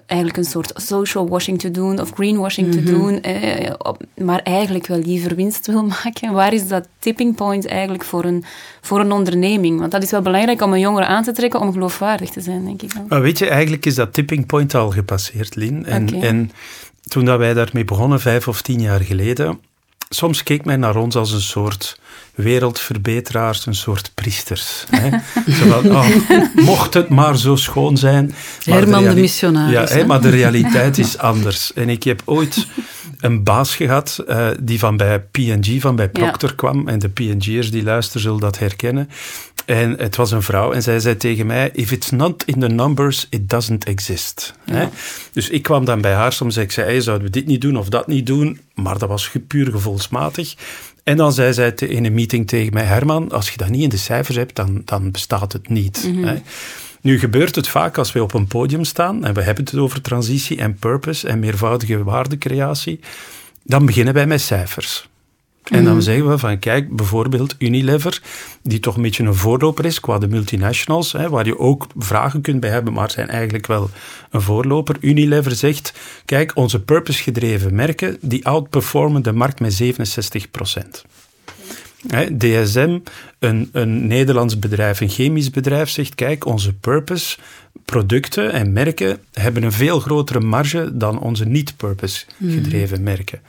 eigenlijk 0.06 0.38
een 0.38 0.50
soort 0.50 0.72
social 0.74 1.28
washing 1.28 1.58
te 1.58 1.70
doen 1.70 2.00
of 2.00 2.10
greenwashing 2.14 2.72
te 2.72 2.80
mhm. 2.80 2.90
doen, 2.90 3.20
eh, 3.20 3.72
maar 4.16 4.40
eigenlijk 4.42 4.86
wel 4.86 4.98
liever 4.98 5.34
winst 5.34 5.66
wil 5.66 5.84
maken. 6.04 6.32
Waar 6.32 6.52
is 6.52 6.68
dat 6.68 6.88
tipping 6.98 7.36
point 7.36 7.66
eigenlijk 7.66 8.04
voor 8.04 8.24
een, 8.24 8.44
voor 8.80 9.00
een 9.00 9.12
onderneming? 9.12 9.78
Want 9.78 9.92
dat 9.92 10.02
is 10.02 10.10
wel 10.10 10.22
belangrijk 10.22 10.62
om 10.62 10.72
een 10.72 10.80
jongere 10.80 11.06
aan 11.06 11.22
te 11.22 11.32
trekken 11.32 11.60
om 11.60 11.72
geloofwaardig 11.72 12.30
te 12.30 12.40
zijn, 12.40 12.64
denk 12.64 12.82
ik. 12.82 12.92
Maar 13.08 13.20
weet 13.20 13.38
je, 13.38 13.48
eigenlijk 13.48 13.86
is 13.86 13.94
dat 13.94 14.12
tipping 14.12 14.46
point 14.46 14.74
al 14.74 14.90
gepasseerd, 14.90 15.54
Lin. 15.54 15.86
En, 15.86 16.22
en 16.22 16.50
toen 17.08 17.24
dat 17.24 17.38
wij 17.38 17.54
daarmee 17.54 17.84
begonnen, 17.84 18.20
vijf 18.20 18.48
of 18.48 18.62
tien 18.62 18.80
jaar 18.80 19.00
geleden, 19.00 19.60
soms 20.08 20.42
keek 20.42 20.64
men 20.64 20.80
naar 20.80 20.96
ons 20.96 21.16
als 21.16 21.32
een 21.32 21.40
soort 21.40 21.98
wereldverbeteraars, 22.38 23.66
een 23.66 23.74
soort 23.74 24.10
priesters. 24.14 24.84
Hè? 24.90 25.08
oh, 25.90 26.06
mocht 26.54 26.94
het 26.94 27.08
maar 27.08 27.36
zo 27.36 27.56
schoon 27.56 27.96
zijn. 27.96 28.34
Herman 28.64 29.02
de, 29.02 29.14
de 29.14 29.20
missionaris. 29.20 29.90
Ja, 29.90 29.96
hè, 29.96 30.06
maar 30.06 30.20
de 30.20 30.28
realiteit 30.40 30.98
is 30.98 31.18
anders. 31.18 31.72
En 31.72 31.88
ik 31.88 32.02
heb 32.02 32.22
ooit 32.24 32.66
een 33.20 33.44
baas 33.44 33.76
gehad 33.76 34.24
uh, 34.28 34.48
die 34.60 34.78
van 34.78 34.96
bij 34.96 35.20
P&G, 35.20 35.80
van 35.80 35.96
bij 35.96 36.08
Procter 36.08 36.54
kwam. 36.54 36.88
En 36.88 36.98
de 36.98 37.08
P&G'ers 37.08 37.70
die 37.70 37.82
luisteren 37.82 38.22
zullen 38.22 38.40
dat 38.40 38.58
herkennen. 38.58 39.08
En 39.66 39.94
het 39.98 40.16
was 40.16 40.30
een 40.30 40.42
vrouw 40.42 40.72
en 40.72 40.82
zij 40.82 41.00
zei 41.00 41.16
tegen 41.16 41.46
mij: 41.46 41.70
If 41.72 41.90
it's 41.90 42.10
not 42.10 42.44
in 42.44 42.60
the 42.60 42.68
numbers, 42.68 43.26
it 43.30 43.48
doesn't 43.48 43.84
exist. 43.84 44.54
Hè? 44.64 44.88
Dus 45.32 45.48
ik 45.48 45.62
kwam 45.62 45.84
dan 45.84 46.00
bij 46.00 46.12
haar, 46.12 46.32
soms 46.32 46.54
zei 46.54 46.66
ik: 46.66 46.72
zei, 46.72 47.02
Zouden 47.02 47.26
we 47.26 47.32
dit 47.32 47.46
niet 47.46 47.60
doen 47.60 47.76
of 47.76 47.88
dat 47.88 48.06
niet 48.06 48.26
doen? 48.26 48.60
Maar 48.74 48.98
dat 48.98 49.08
was 49.08 49.30
puur 49.46 49.70
gevoelsmatig. 49.70 50.54
En 51.08 51.16
dan 51.16 51.32
zei 51.32 51.52
zij 51.52 51.70
in 51.70 52.04
een 52.04 52.14
meeting 52.14 52.46
tegen 52.46 52.72
mij: 52.72 52.84
Herman, 52.84 53.30
als 53.30 53.50
je 53.50 53.56
dat 53.56 53.68
niet 53.68 53.82
in 53.82 53.88
de 53.88 53.96
cijfers 53.96 54.36
hebt, 54.36 54.56
dan, 54.56 54.82
dan 54.84 55.10
bestaat 55.10 55.52
het 55.52 55.68
niet. 55.68 56.04
Mhm. 56.12 56.24
hè? 56.24 56.36
Nu 57.00 57.18
gebeurt 57.18 57.54
het 57.54 57.68
vaak 57.68 57.98
als 57.98 58.12
we 58.12 58.22
op 58.22 58.34
een 58.34 58.46
podium 58.46 58.84
staan 58.84 59.24
en 59.24 59.34
we 59.34 59.42
hebben 59.42 59.64
het 59.64 59.74
over 59.74 60.00
transitie 60.00 60.58
en 60.58 60.74
purpose 60.74 61.28
en 61.28 61.38
meervoudige 61.38 62.04
waardecreatie, 62.04 63.00
dan 63.62 63.86
beginnen 63.86 64.14
wij 64.14 64.26
met 64.26 64.40
cijfers. 64.40 65.07
En 65.70 65.84
dan 65.84 65.92
mhm. 65.92 66.02
zeggen 66.02 66.28
we 66.28 66.38
van, 66.38 66.58
kijk, 66.58 66.96
bijvoorbeeld 66.96 67.54
Unilever, 67.58 68.22
die 68.62 68.80
toch 68.80 68.96
een 68.96 69.02
beetje 69.02 69.24
een 69.24 69.34
voorloper 69.34 69.84
is 69.84 70.00
qua 70.00 70.18
de 70.18 70.28
multinationals, 70.28 71.12
hè, 71.12 71.28
waar 71.28 71.46
je 71.46 71.58
ook 71.58 71.86
vragen 71.96 72.40
kunt 72.40 72.60
bij 72.60 72.70
hebben, 72.70 72.92
maar 72.92 73.10
zijn 73.10 73.28
eigenlijk 73.28 73.66
wel 73.66 73.90
een 74.30 74.40
voorloper. 74.40 74.96
Unilever 75.00 75.54
zegt, 75.54 75.92
kijk, 76.24 76.52
onze 76.54 76.82
purpose-gedreven 76.82 77.74
merken, 77.74 78.18
die 78.20 78.46
outperformen 78.46 79.22
de 79.22 79.32
markt 79.32 79.60
met 79.60 79.72
67 79.72 80.50
procent. 80.50 81.04
DSM, 82.36 82.98
een, 83.38 83.68
een 83.72 84.06
Nederlands 84.06 84.58
bedrijf, 84.58 85.00
een 85.00 85.08
chemisch 85.08 85.50
bedrijf, 85.50 85.88
zegt: 85.88 86.14
Kijk, 86.14 86.46
onze 86.46 86.74
purpose 86.74 87.38
producten 87.90 88.52
en 88.52 88.72
merken 88.72 89.18
hebben 89.32 89.62
een 89.62 89.72
veel 89.72 90.00
grotere 90.00 90.40
marge 90.40 90.90
dan 90.96 91.20
onze 91.20 91.44
niet-purpose 91.44 92.24
gedreven 92.48 92.96
hmm. 92.96 93.04
merken. 93.04 93.40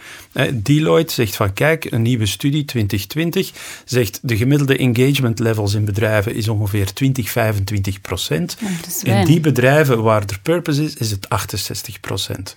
Deloitte 0.53 1.13
zegt 1.13 1.35
van 1.35 1.53
kijk, 1.53 1.91
een 1.91 2.01
nieuwe 2.01 2.25
studie 2.25 2.65
2020 2.65 3.51
zegt 3.85 4.19
de 4.21 4.37
gemiddelde 4.37 4.77
engagement 4.77 5.39
levels 5.39 5.73
in 5.73 5.85
bedrijven 5.85 6.35
is 6.35 6.47
ongeveer 6.47 6.93
20, 6.93 7.29
25 7.29 8.01
procent. 8.01 8.57
in 9.03 9.25
die 9.25 9.39
bedrijven 9.39 10.03
waar 10.03 10.21
er 10.21 10.39
purpose 10.43 10.83
is, 10.83 10.93
is 10.93 11.11
het 11.11 11.29
68 11.29 11.99
procent. 11.99 12.55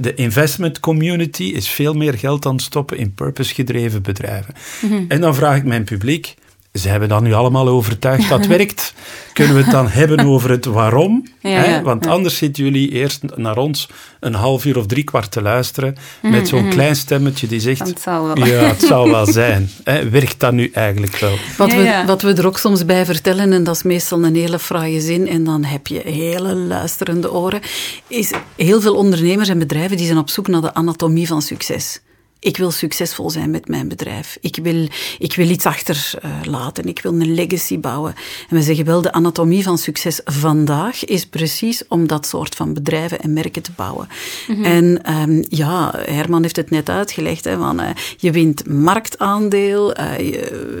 De 0.00 0.14
investment 0.14 0.80
community 0.80 1.44
is 1.44 1.68
veel 1.68 1.94
meer 1.94 2.18
geld 2.18 2.46
aan 2.46 2.54
het 2.54 2.62
stoppen 2.62 2.98
in 2.98 3.14
purpose 3.14 3.54
gedreven 3.54 4.02
bedrijven. 4.02 4.54
Mhm. 4.80 5.04
En 5.08 5.20
dan 5.20 5.34
vraag 5.34 5.56
ik 5.56 5.64
mijn 5.64 5.84
publiek, 5.84 6.34
ze 6.72 6.88
hebben 6.88 7.08
dan 7.08 7.22
nu 7.22 7.32
allemaal 7.32 7.68
overtuigd 7.68 8.28
dat 8.28 8.46
werkt. 8.56 8.94
Kunnen 9.32 9.54
we 9.54 9.62
het 9.62 9.70
dan 9.70 9.88
hebben 9.88 10.26
over 10.26 10.50
het 10.50 10.64
waarom? 10.64 11.26
hè? 11.40 11.82
Want 11.82 12.06
anders 12.06 12.36
zitten 12.36 12.64
jullie 12.64 12.90
eerst 12.90 13.22
naar 13.36 13.56
ons 13.56 13.88
een 14.20 14.34
half 14.34 14.64
uur 14.64 14.78
of 14.78 14.86
drie 14.86 15.04
kwart 15.04 15.30
te 15.30 15.42
luisteren 15.42 15.96
met 16.22 16.32
mhm, 16.32 16.44
zo'n 16.44 16.62
mhm. 16.62 16.70
klein 16.70 16.96
stemmetje 16.96 17.46
die 17.46 17.60
zegt: 17.60 17.88
het 17.88 18.00
zal 18.00 18.26
wel. 18.26 18.46
Ja, 18.46 18.62
het 18.62 18.82
zal 18.82 19.10
wel 19.10 19.26
zijn. 19.42 19.70
Hè? 19.84 20.08
Werkt 20.10 20.40
dat 20.40 20.52
nu 20.52 20.70
eigenlijk 20.72 21.16
wel? 21.16 21.36
Wat, 21.56 21.72
we, 21.72 22.02
wat 22.06 22.22
we 22.22 22.34
er 22.34 22.46
ook 22.46 22.58
soms 22.58 22.84
bij 22.84 23.04
vertellen, 23.04 23.52
en 23.52 23.64
dat 23.64 23.76
is 23.76 23.82
meestal 23.82 24.24
een 24.24 24.36
hele 24.36 24.58
fraaie 24.58 25.00
zin, 25.00 25.28
en 25.28 25.44
dan 25.44 25.64
heb 25.64 25.86
je 25.86 26.00
hele 26.04 26.54
luisterende 26.54 27.32
oren, 27.32 27.60
is 28.06 28.32
heel 28.56 28.80
veel 28.80 28.94
ondernemers 28.94 29.48
en 29.48 29.58
bedrijven 29.58 29.96
die 29.96 30.06
zijn 30.06 30.18
op 30.18 30.30
zoek 30.30 30.48
naar 30.48 30.60
de 30.60 30.74
anatomie 30.74 31.26
van 31.26 31.42
succes 31.42 32.00
ik 32.42 32.56
wil 32.56 32.70
succesvol 32.70 33.30
zijn 33.30 33.50
met 33.50 33.68
mijn 33.68 33.88
bedrijf. 33.88 34.38
Ik 34.40 34.58
wil, 34.62 34.88
ik 35.18 35.34
wil 35.34 35.48
iets 35.48 35.66
achterlaten. 35.66 36.84
ik 36.84 37.00
wil 37.02 37.12
een 37.12 37.34
legacy 37.34 37.78
bouwen. 37.78 38.14
En 38.48 38.56
we 38.56 38.62
zeggen 38.62 38.84
wel, 38.84 39.02
de 39.02 39.12
anatomie 39.12 39.62
van 39.62 39.78
succes 39.78 40.20
vandaag 40.24 41.04
is 41.04 41.26
precies 41.26 41.82
om 41.88 42.06
dat 42.06 42.26
soort 42.26 42.54
van 42.54 42.74
bedrijven 42.74 43.20
en 43.20 43.32
merken 43.32 43.62
te 43.62 43.70
bouwen. 43.76 44.08
Mhm. 44.48 44.64
En 44.64 45.12
um, 45.12 45.44
ja, 45.48 45.94
Herman 45.96 46.42
heeft 46.42 46.56
het 46.56 46.70
net 46.70 46.88
uitgelegd. 46.88 47.44
Hè, 47.44 47.56
van, 47.56 47.80
uh, 47.80 47.88
je 48.16 48.30
wint 48.30 48.68
marktaandeel. 48.68 49.98
Uh, 49.98 50.06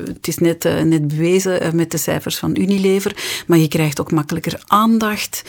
het 0.06 0.28
is 0.28 0.38
net, 0.38 0.64
uh, 0.64 0.80
net 0.80 1.08
bewezen 1.08 1.76
met 1.76 1.90
de 1.90 1.98
cijfers 1.98 2.36
van 2.36 2.56
Unilever. 2.56 3.44
Maar 3.46 3.58
je 3.58 3.68
krijgt 3.68 4.00
ook 4.00 4.12
makkelijker 4.12 4.62
aandacht. 4.66 5.42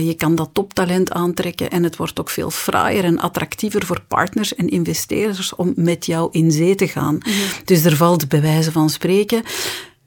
je 0.00 0.14
kan 0.14 0.34
dat 0.34 0.50
toptalent 0.52 1.12
aantrekken. 1.12 1.70
En 1.70 1.82
het 1.82 1.96
wordt 1.96 2.20
ook 2.20 2.30
veel 2.30 2.50
fraaier 2.50 3.04
en 3.04 3.18
attractiever 3.18 3.86
voor 3.86 4.00
partners 4.08 4.54
en 4.54 4.68
investeerders 4.68 5.56
om 5.58 5.72
met 5.76 6.06
jou 6.06 6.28
in 6.32 6.52
zee 6.52 6.74
te 6.74 6.88
gaan. 6.88 7.18
Dus 7.64 7.84
er 7.84 7.96
valt 7.96 8.28
bij 8.28 8.40
wijze 8.40 8.72
van 8.72 8.90
spreken 8.90 9.42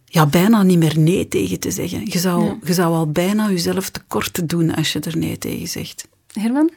ja, 0.05 0.25
bijna 0.25 0.63
niet 0.63 0.77
meer 0.77 0.99
nee 0.99 1.27
tegen 1.27 1.59
te 1.59 1.71
zeggen. 1.71 2.01
Je 2.05 2.19
zou, 2.19 2.57
je 2.63 2.73
zou 2.73 2.95
al 2.95 3.11
bijna 3.11 3.49
jezelf 3.49 3.89
tekort 3.89 4.49
doen 4.49 4.75
als 4.75 4.93
je 4.93 4.99
er 4.99 5.17
nee 5.17 5.37
tegen 5.37 5.67
zegt. 5.67 6.07
Herman? 6.33 6.71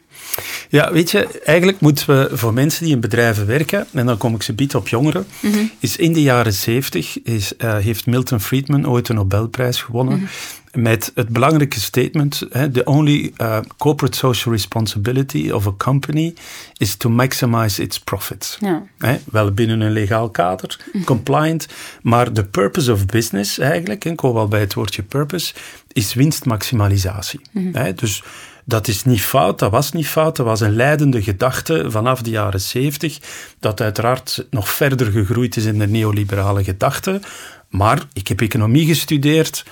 Ja, 0.68 0.92
weet 0.92 1.10
je, 1.10 1.40
eigenlijk 1.44 1.80
moeten 1.80 2.06
we 2.06 2.36
voor 2.36 2.54
mensen 2.54 2.84
die 2.84 2.94
in 2.94 3.00
bedrijven 3.00 3.46
werken, 3.46 3.86
en 3.92 4.06
dan 4.06 4.16
kom 4.16 4.34
ik 4.34 4.42
ze 4.42 4.52
bieden 4.52 4.78
op 4.78 4.88
jongeren, 4.88 5.26
mhm. 5.40 5.64
is 5.78 5.96
in 5.96 6.12
de 6.12 6.22
jaren 6.22 6.52
zeventig 6.52 7.18
uh, 7.24 7.42
heeft 7.76 8.06
Milton 8.06 8.40
Friedman 8.40 8.88
ooit 8.88 9.08
een 9.08 9.14
Nobelprijs 9.14 9.82
gewonnen. 9.82 10.18
Mhm 10.18 10.26
met 10.74 11.12
het 11.14 11.28
belangrijke 11.28 11.80
statement: 11.80 12.38
the 12.72 12.84
only 12.84 13.32
uh, 13.36 13.58
corporate 13.76 14.16
social 14.16 14.54
responsibility 14.54 15.50
of 15.50 15.66
a 15.66 15.72
company 15.76 16.34
is 16.76 16.96
to 16.96 17.10
maximize 17.10 17.82
its 17.82 18.00
profits. 18.00 18.58
Ja. 18.60 18.82
wel 19.30 19.52
binnen 19.52 19.80
een 19.80 19.92
legaal 19.92 20.30
kader, 20.30 20.80
mhm. 20.92 21.04
compliant, 21.04 21.66
maar 22.02 22.32
de 22.32 22.44
purpose 22.44 22.92
of 22.92 23.06
business 23.06 23.58
eigenlijk, 23.58 24.04
ik 24.04 24.16
kom 24.16 24.32
wel 24.32 24.48
bij 24.48 24.60
het 24.60 24.74
woordje 24.74 25.02
purpose, 25.02 25.54
is 25.92 26.14
winstmaximalisatie. 26.14 27.40
Mm 27.50 27.72
dus 27.94 28.22
dat 28.64 28.88
is 28.88 29.04
niet 29.04 29.22
fout, 29.22 29.58
dat 29.58 29.70
was 29.70 29.92
niet 29.92 30.08
fout, 30.08 30.36
dat 30.36 30.46
was 30.46 30.60
een 30.60 30.76
leidende 30.76 31.22
gedachte 31.22 31.90
vanaf 31.90 32.22
de 32.22 32.30
jaren 32.30 32.60
zeventig, 32.60 33.18
dat 33.60 33.80
uiteraard 33.80 34.46
nog 34.50 34.68
verder 34.68 35.10
gegroeid 35.10 35.56
is 35.56 35.64
in 35.64 35.78
de 35.78 35.86
neoliberale 35.86 36.64
gedachte. 36.64 37.20
Maar 37.68 38.02
ik 38.12 38.28
heb 38.28 38.40
economie 38.40 38.86
gestudeerd, 38.86 39.64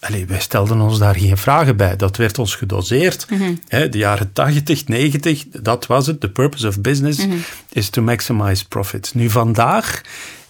Allee, 0.00 0.26
wij 0.26 0.40
stelden 0.40 0.80
ons 0.80 0.98
daar 0.98 1.14
geen 1.14 1.36
vragen 1.36 1.76
bij. 1.76 1.96
Dat 1.96 2.16
werd 2.16 2.38
ons 2.38 2.54
gedoseerd. 2.54 3.26
Mm 3.30 3.58
de 3.68 3.98
jaren 3.98 4.32
80, 4.32 4.86
90, 4.86 5.44
dat 5.48 5.86
was 5.86 6.06
het. 6.06 6.20
The 6.20 6.30
purpose 6.30 6.68
of 6.68 6.80
business 6.80 7.26
mhm. 7.26 7.36
is 7.72 7.88
to 7.88 8.02
maximize 8.02 8.68
profits. 8.68 9.12
Nu 9.12 9.30
vandaag, 9.30 10.00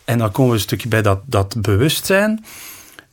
en 0.05 0.19
dan 0.19 0.31
komen 0.31 0.51
we 0.51 0.57
een 0.57 0.63
stukje 0.63 0.89
bij 0.89 1.03
dat, 1.03 1.21
dat 1.27 1.61
bewustzijn, 1.61 2.45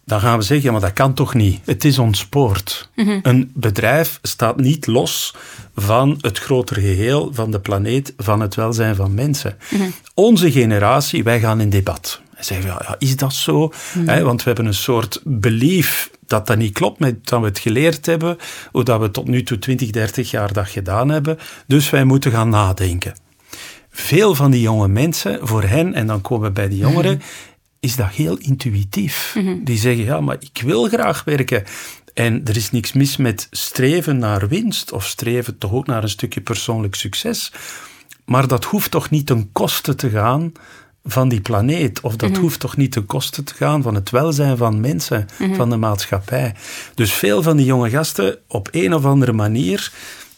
dan 0.05 0.19
gaan 0.19 0.37
we 0.37 0.43
zeggen, 0.43 0.65
ja, 0.65 0.71
maar 0.71 0.81
dat 0.81 0.93
kan 0.93 1.13
toch 1.13 1.33
niet? 1.33 1.59
Het 1.65 1.85
is 1.85 1.99
ontspoord. 1.99 2.89
Mm 2.95 3.19
Een 3.23 3.51
bedrijf 3.53 4.19
staat 4.21 4.57
niet 4.57 4.87
los 4.87 5.35
van 5.75 6.17
het 6.21 6.39
grotere 6.39 6.81
geheel, 6.81 7.29
van 7.33 7.51
de 7.51 7.59
planeet, 7.59 8.13
van 8.17 8.39
het 8.39 8.55
welzijn 8.55 8.95
van 8.95 9.13
mensen. 9.13 9.57
Mhm. 9.69 9.83
Onze 10.13 10.51
generatie, 10.51 11.23
wij 11.23 11.39
gaan 11.39 11.61
in 11.61 11.69
debat. 11.69 12.21
En 12.35 12.45
zeggen, 12.45 12.65
ja, 12.65 12.81
ja 12.87 12.95
is 12.99 13.15
dat 13.15 13.33
zo? 13.33 13.71
Mhm. 13.93 14.23
want 14.23 14.43
we 14.43 14.47
hebben 14.49 14.65
een 14.65 14.73
soort 14.73 15.21
belief 15.23 16.09
dat 16.27 16.47
dat 16.47 16.57
niet 16.57 16.73
klopt 16.73 16.99
met 16.99 17.27
dat 17.27 17.39
we 17.39 17.45
het 17.45 17.59
geleerd 17.59 18.05
hebben, 18.05 18.37
hoe 18.71 18.83
dat 18.83 18.99
we 18.99 19.11
tot 19.11 19.27
nu 19.27 19.43
toe 19.43 19.59
20, 19.59 19.89
30 19.89 20.31
jaar 20.31 20.53
dat 20.53 20.67
gedaan 20.67 21.09
hebben. 21.09 21.37
Dus 21.67 21.89
wij 21.89 22.03
moeten 22.03 22.31
gaan 22.31 22.49
nadenken. 22.49 23.13
Veel 23.91 24.35
van 24.35 24.51
die 24.51 24.61
jonge 24.61 24.87
mensen, 24.87 25.47
voor 25.47 25.63
hen, 25.63 25.93
en 25.93 26.07
dan 26.07 26.21
komen 26.21 26.47
we 26.47 26.53
bij 26.53 26.69
die 26.69 26.77
jongeren, 26.77 27.13
mhm. 27.13 27.23
Is 27.81 27.95
dat 27.95 28.09
heel 28.09 28.37
intuïtief. 28.37 29.35
Mhm. 29.37 29.63
Die 29.63 29.77
zeggen, 29.77 30.03
ja, 30.03 30.21
maar 30.21 30.37
ik 30.39 30.61
wil 30.65 30.87
graag 30.87 31.23
werken. 31.23 31.63
En 32.13 32.41
er 32.45 32.55
is 32.55 32.71
niks 32.71 32.93
mis 32.93 33.17
met 33.17 33.47
streven 33.51 34.17
naar 34.17 34.47
winst 34.47 34.91
of 34.91 35.05
streven 35.05 35.57
toch 35.57 35.71
ook 35.71 35.87
naar 35.87 36.03
een 36.03 36.09
stukje 36.09 36.41
persoonlijk 36.41 36.95
succes. 36.95 37.51
Maar 38.25 38.47
dat 38.47 38.63
hoeft 38.65 38.91
toch 38.91 39.09
niet 39.09 39.25
ten 39.25 39.49
koste 39.51 39.95
te 39.95 40.09
gaan 40.09 40.51
van 41.03 41.29
die 41.29 41.41
planeet. 41.41 42.01
Of 42.01 42.15
dat 42.15 42.29
mhm. 42.29 42.39
hoeft 42.39 42.59
toch 42.59 42.77
niet 42.77 42.91
ten 42.91 43.05
koste 43.05 43.43
te 43.43 43.53
gaan 43.53 43.81
van 43.81 43.95
het 43.95 44.09
welzijn 44.09 44.57
van 44.57 44.79
mensen, 44.79 45.27
mhm. 45.39 45.55
van 45.55 45.69
de 45.69 45.77
maatschappij. 45.77 46.55
Dus 46.95 47.13
veel 47.13 47.43
van 47.43 47.57
die 47.57 47.65
jonge 47.65 47.89
gasten, 47.89 48.37
op 48.47 48.67
een 48.71 48.93
of 48.93 49.05
andere 49.05 49.33
manier, 49.33 49.91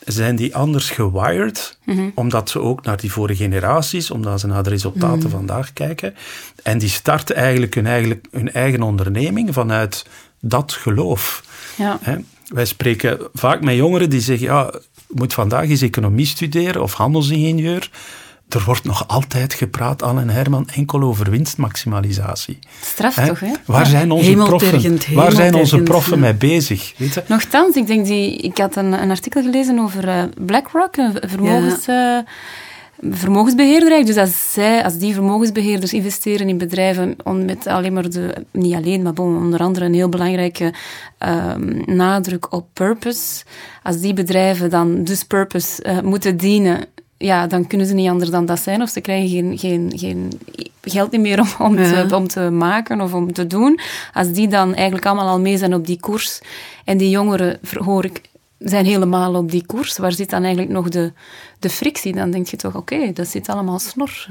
zijn 0.05 0.35
die 0.35 0.55
anders 0.55 0.89
gewired, 0.89 1.77
Mhm. 1.85 2.09
omdat 2.15 2.49
ze 2.49 2.59
ook 2.59 2.83
naar 2.85 2.97
die 2.97 3.11
vorige 3.11 3.43
generaties, 3.43 4.11
omdat 4.11 4.39
ze 4.39 4.47
naar 4.47 4.63
de 4.63 4.69
resultaten 4.69 5.19
Mhm. 5.19 5.29
vandaag 5.29 5.73
kijken. 5.73 6.15
En 6.63 6.77
die 6.77 6.89
starten 6.89 7.35
eigenlijk 7.35 7.73
hun, 7.75 7.85
eigen, 7.87 8.21
hun 8.31 8.51
eigen 8.51 8.81
onderneming 8.81 9.53
vanuit 9.53 10.05
dat 10.41 10.73
geloof. 10.73 11.43
Ja. 11.77 11.97
Hè? 12.01 12.15
Wij 12.47 12.65
spreken 12.65 13.17
vaak 13.33 13.61
met 13.61 13.75
jongeren 13.75 14.09
die 14.09 14.21
zeggen, 14.21 14.47
ja, 14.47 14.69
je 15.07 15.13
moet 15.19 15.33
vandaag 15.33 15.69
eens 15.69 15.81
economie 15.81 16.25
studeren 16.25 16.81
of 16.81 16.93
handelsingenieur. 16.93 17.89
Er 18.53 18.63
wordt 18.65 18.83
nog 18.83 19.07
altijd 19.07 19.53
gepraat, 19.53 20.01
Anne 20.03 20.21
en 20.21 20.29
Herman, 20.29 20.67
enkel 20.73 21.01
over 21.01 21.29
winstmaximalisatie. 21.29 22.59
Straf 22.81 23.15
Hè? 23.15 23.27
toch, 23.27 23.39
hè? 23.39 23.51
Waar 23.65 23.83
Ja. 23.83 23.89
zijn 23.89 24.11
onze 24.11 24.33
proffen? 24.33 24.99
Waar 25.13 25.31
zijn 25.31 25.55
onze 25.55 25.77
proffen 25.81 26.15
ja. 26.15 26.19
mee 26.19 26.33
bezig? 26.33 26.93
Weet 26.97 27.13
je? 27.13 27.23
Nochtans, 27.27 27.75
ik 27.75 27.87
denk 27.87 28.05
die... 28.05 28.37
Ik 28.37 28.57
had 28.57 28.75
een, 28.75 29.01
een 29.01 29.09
artikel 29.09 29.41
gelezen 29.41 29.79
over 29.79 30.07
eh, 30.07 30.23
BlackRock, 30.45 30.97
een 30.97 31.17
vermogens... 31.29 31.87
eh, 31.87 32.17
vermogensbeheerder 33.11 33.91
eigenlijk. 33.91 34.19
Dus 34.19 34.33
als, 34.33 34.53
zij, 34.53 34.83
als 34.83 34.97
die 34.97 35.13
vermogensbeheerders 35.13 35.93
investeren 35.93 36.49
in 36.49 36.57
bedrijven 36.57 37.15
om 37.23 37.45
met 37.45 37.67
alleen 37.67 37.93
maar 37.93 38.09
de... 38.09 38.45
Niet 38.51 38.75
alleen, 38.75 39.01
maar 39.01 39.13
bon, 39.13 39.37
onder 39.37 39.59
andere 39.59 39.85
een 39.85 39.93
heel 39.93 40.09
belangrijke 40.09 40.73
ehm, 41.17 41.95
nadruk 41.95 42.53
op 42.53 42.67
purpose. 42.73 43.43
Als 43.83 43.99
die 43.99 44.13
bedrijven 44.13 44.69
dan 44.69 45.03
dus 45.03 45.23
purpose 45.23 45.83
eh, 45.83 45.99
moeten 46.01 46.37
dienen 46.37 46.85
ja, 47.23 47.47
dan 47.47 47.67
kunnen 47.67 47.87
ze 47.87 47.93
niet 47.93 48.09
anders 48.09 48.29
dan 48.29 48.45
dat 48.45 48.59
zijn. 48.59 48.81
Of 48.81 48.89
ze 48.89 49.01
krijgen 49.01 49.29
geen, 49.29 49.57
geen, 49.57 49.91
geen 49.95 50.39
geld 50.81 51.11
niet 51.11 51.21
meer 51.21 51.39
om, 51.39 51.47
om, 51.59 51.77
Ja. 51.79 52.05
te, 52.05 52.15
om 52.15 52.27
te 52.27 52.49
maken 52.49 53.01
of 53.01 53.13
om 53.13 53.33
te 53.33 53.47
doen. 53.47 53.79
Als 54.13 54.31
die 54.31 54.47
dan 54.47 54.73
eigenlijk 54.73 55.05
allemaal 55.05 55.27
al 55.27 55.39
mee 55.39 55.57
zijn 55.57 55.73
op 55.73 55.87
die 55.87 55.99
koers 55.99 56.41
en 56.85 56.97
die 56.97 57.09
jongeren, 57.09 57.59
hoor 57.73 58.05
ik, 58.05 58.21
zijn 58.59 58.85
helemaal 58.85 59.35
op 59.35 59.51
die 59.51 59.65
koers, 59.65 59.97
waar 59.97 60.11
zit 60.11 60.29
dan 60.29 60.41
eigenlijk 60.43 60.73
nog 60.73 60.89
de, 60.89 61.11
de 61.63 61.69
frictie? 61.69 62.15
Dan 62.15 62.31
denk 62.31 62.47
je 62.47 62.57
toch, 62.57 62.75
oké, 62.75 63.11
dat 63.13 63.27
zit 63.27 63.49
allemaal 63.49 63.79
snor. 63.79 64.27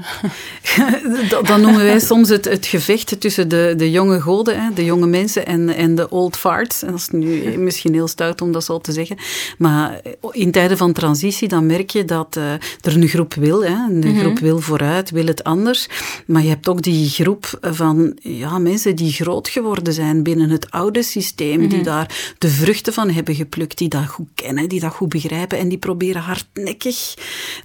dat, 1.29 1.47
dat 1.47 1.59
noemen 1.59 1.83
wij 1.83 1.99
soms 1.99 2.29
het, 2.29 2.45
het 2.45 2.65
gevecht 2.65 3.21
tussen 3.21 3.49
de, 3.49 3.73
de 3.77 3.91
jonge 3.91 4.21
goden, 4.21 4.61
hè, 4.63 4.73
de 4.73 4.85
jonge 4.85 5.07
mensen 5.07 5.45
en, 5.45 5.69
en 5.69 5.95
de 5.95 6.09
old 6.09 6.37
farts. 6.37 6.83
En 6.83 6.91
dat 6.91 6.99
is 6.99 7.09
nu 7.09 7.57
misschien 7.57 7.93
heel 7.93 8.07
stout 8.07 8.41
om 8.41 8.51
dat 8.51 8.63
zo 8.63 8.79
te 8.79 8.91
zeggen. 8.91 9.17
Maar 9.57 10.01
in 10.31 10.51
tijden 10.51 10.77
van 10.77 10.93
transitie, 10.93 11.47
dan 11.47 11.65
merk 11.65 11.89
je 11.89 12.05
dat 12.05 12.35
eh, 12.37 12.53
er 12.53 12.95
een 12.95 13.07
groep 13.07 13.33
wil. 13.33 13.63
Hè, 13.63 13.75
een 13.89 14.19
groep 14.19 14.39
wil 14.39 14.59
vooruit, 14.59 15.09
wil 15.09 15.25
het 15.25 15.43
anders. 15.43 15.87
Maar 16.25 16.43
je 16.43 16.49
hebt 16.49 16.69
ook 16.69 16.81
die 16.81 17.09
groep 17.09 17.57
van 17.61 18.17
ja, 18.21 18.57
mensen 18.59 18.95
die 18.95 19.11
groot 19.11 19.47
geworden 19.47 19.93
zijn 19.93 20.23
binnen 20.23 20.49
het 20.49 20.71
oude 20.71 21.03
systeem, 21.03 21.67
die 21.67 21.83
daar 21.83 22.33
de 22.37 22.49
vruchten 22.49 22.93
van 22.93 23.09
hebben 23.09 23.35
geplukt, 23.35 23.77
die 23.77 23.89
dat 23.89 24.07
goed 24.07 24.27
kennen, 24.35 24.69
die 24.69 24.79
dat 24.79 24.93
goed 24.93 25.09
begrijpen 25.09 25.57
en 25.57 25.69
die 25.69 25.77
proberen 25.77 26.21
hardnekkig 26.21 27.13